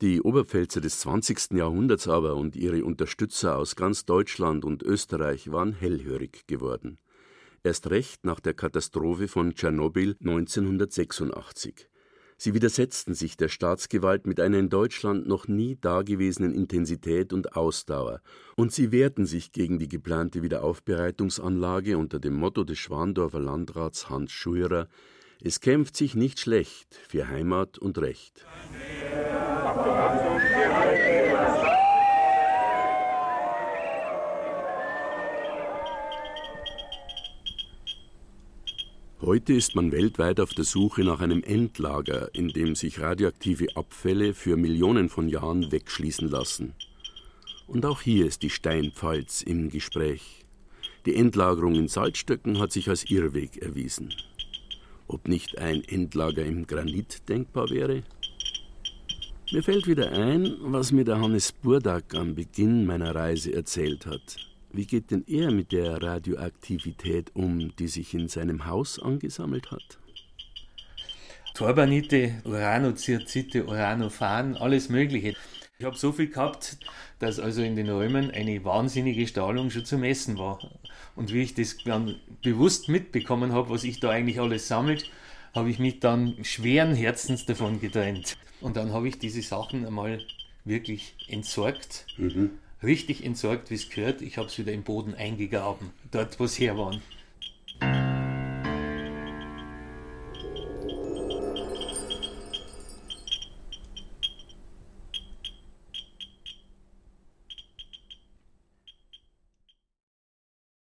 Die 0.00 0.20
Oberpfälzer 0.20 0.80
des 0.80 0.98
20. 1.00 1.52
Jahrhunderts 1.52 2.08
aber 2.08 2.34
und 2.34 2.56
ihre 2.56 2.84
Unterstützer 2.84 3.56
aus 3.56 3.76
ganz 3.76 4.06
Deutschland 4.06 4.64
und 4.64 4.82
Österreich 4.82 5.52
waren 5.52 5.72
hellhörig 5.72 6.48
geworden 6.48 6.98
erst 7.62 7.90
recht 7.90 8.24
nach 8.24 8.40
der 8.40 8.54
Katastrophe 8.54 9.28
von 9.28 9.54
Tschernobyl 9.54 10.16
1986. 10.20 11.88
Sie 12.42 12.54
widersetzten 12.54 13.12
sich 13.12 13.36
der 13.36 13.48
Staatsgewalt 13.48 14.26
mit 14.26 14.40
einer 14.40 14.58
in 14.58 14.70
Deutschland 14.70 15.28
noch 15.28 15.46
nie 15.46 15.76
dagewesenen 15.78 16.54
Intensität 16.54 17.34
und 17.34 17.54
Ausdauer, 17.54 18.22
und 18.56 18.72
sie 18.72 18.92
wehrten 18.92 19.26
sich 19.26 19.52
gegen 19.52 19.78
die 19.78 19.88
geplante 19.88 20.42
Wiederaufbereitungsanlage 20.42 21.98
unter 21.98 22.18
dem 22.18 22.32
Motto 22.32 22.64
des 22.64 22.78
Schwandorfer 22.78 23.40
Landrats 23.40 24.08
Hans 24.08 24.32
Schuerer 24.32 24.88
Es 25.42 25.60
kämpft 25.60 25.98
sich 25.98 26.14
nicht 26.14 26.40
schlecht 26.40 26.94
für 27.08 27.28
Heimat 27.28 27.76
und 27.76 27.98
Recht. 27.98 28.46
Heute 39.22 39.52
ist 39.52 39.74
man 39.74 39.92
weltweit 39.92 40.40
auf 40.40 40.54
der 40.54 40.64
Suche 40.64 41.04
nach 41.04 41.20
einem 41.20 41.42
Endlager, 41.42 42.34
in 42.34 42.48
dem 42.48 42.74
sich 42.74 43.00
radioaktive 43.00 43.76
Abfälle 43.76 44.32
für 44.32 44.56
Millionen 44.56 45.10
von 45.10 45.28
Jahren 45.28 45.70
wegschließen 45.70 46.30
lassen. 46.30 46.72
Und 47.66 47.84
auch 47.84 48.00
hier 48.00 48.24
ist 48.24 48.42
die 48.42 48.48
Steinpfalz 48.48 49.42
im 49.42 49.68
Gespräch. 49.68 50.46
Die 51.04 51.14
Endlagerung 51.14 51.74
in 51.74 51.88
Salzstöcken 51.88 52.58
hat 52.58 52.72
sich 52.72 52.88
als 52.88 53.10
Irrweg 53.10 53.58
erwiesen. 53.60 54.14
Ob 55.06 55.28
nicht 55.28 55.58
ein 55.58 55.84
Endlager 55.84 56.46
im 56.46 56.66
Granit 56.66 57.28
denkbar 57.28 57.68
wäre? 57.68 58.02
Mir 59.52 59.62
fällt 59.62 59.86
wieder 59.86 60.12
ein, 60.12 60.56
was 60.60 60.92
mir 60.92 61.04
der 61.04 61.20
Hannes 61.20 61.52
Burdak 61.52 62.14
am 62.14 62.34
Beginn 62.34 62.86
meiner 62.86 63.14
Reise 63.14 63.52
erzählt 63.52 64.06
hat. 64.06 64.49
Wie 64.72 64.86
geht 64.86 65.10
denn 65.10 65.24
er 65.26 65.50
mit 65.50 65.72
der 65.72 66.00
Radioaktivität 66.00 67.34
um, 67.34 67.74
die 67.76 67.88
sich 67.88 68.14
in 68.14 68.28
seinem 68.28 68.66
Haus 68.66 69.00
angesammelt 69.00 69.72
hat? 69.72 69.98
Torbanite, 71.54 72.40
Uranozirtzite, 72.44 73.66
Uranophan, 73.66 74.56
alles 74.56 74.88
Mögliche. 74.88 75.34
Ich 75.78 75.84
habe 75.84 75.96
so 75.96 76.12
viel 76.12 76.28
gehabt, 76.28 76.78
dass 77.18 77.40
also 77.40 77.62
in 77.62 77.74
den 77.74 77.88
Räumen 77.88 78.30
eine 78.30 78.64
wahnsinnige 78.64 79.26
Strahlung 79.26 79.70
schon 79.70 79.84
zu 79.84 79.98
messen 79.98 80.38
war. 80.38 80.60
Und 81.16 81.32
wie 81.32 81.42
ich 81.42 81.54
das 81.54 81.76
dann 81.84 82.20
bewusst 82.42 82.88
mitbekommen 82.88 83.52
habe, 83.52 83.70
was 83.70 83.82
ich 83.82 83.98
da 83.98 84.10
eigentlich 84.10 84.40
alles 84.40 84.68
sammelt, 84.68 85.10
habe 85.52 85.70
ich 85.70 85.80
mich 85.80 85.98
dann 85.98 86.36
schweren 86.44 86.94
Herzens 86.94 87.44
davon 87.44 87.80
getrennt. 87.80 88.36
Und 88.60 88.76
dann 88.76 88.92
habe 88.92 89.08
ich 89.08 89.18
diese 89.18 89.42
Sachen 89.42 89.84
einmal 89.84 90.20
wirklich 90.64 91.14
entsorgt. 91.28 92.06
Mhm 92.16 92.50
richtig 92.82 93.24
entsorgt, 93.24 93.70
wie 93.70 93.74
es 93.74 93.90
gehört. 93.90 94.22
Ich 94.22 94.38
habe 94.38 94.48
es 94.48 94.58
wieder 94.58 94.72
im 94.72 94.82
Boden 94.82 95.14
eingegraben, 95.14 95.90
dort 96.10 96.38
wo 96.40 96.44
es 96.44 96.58
her 96.58 96.76
war. 96.76 97.00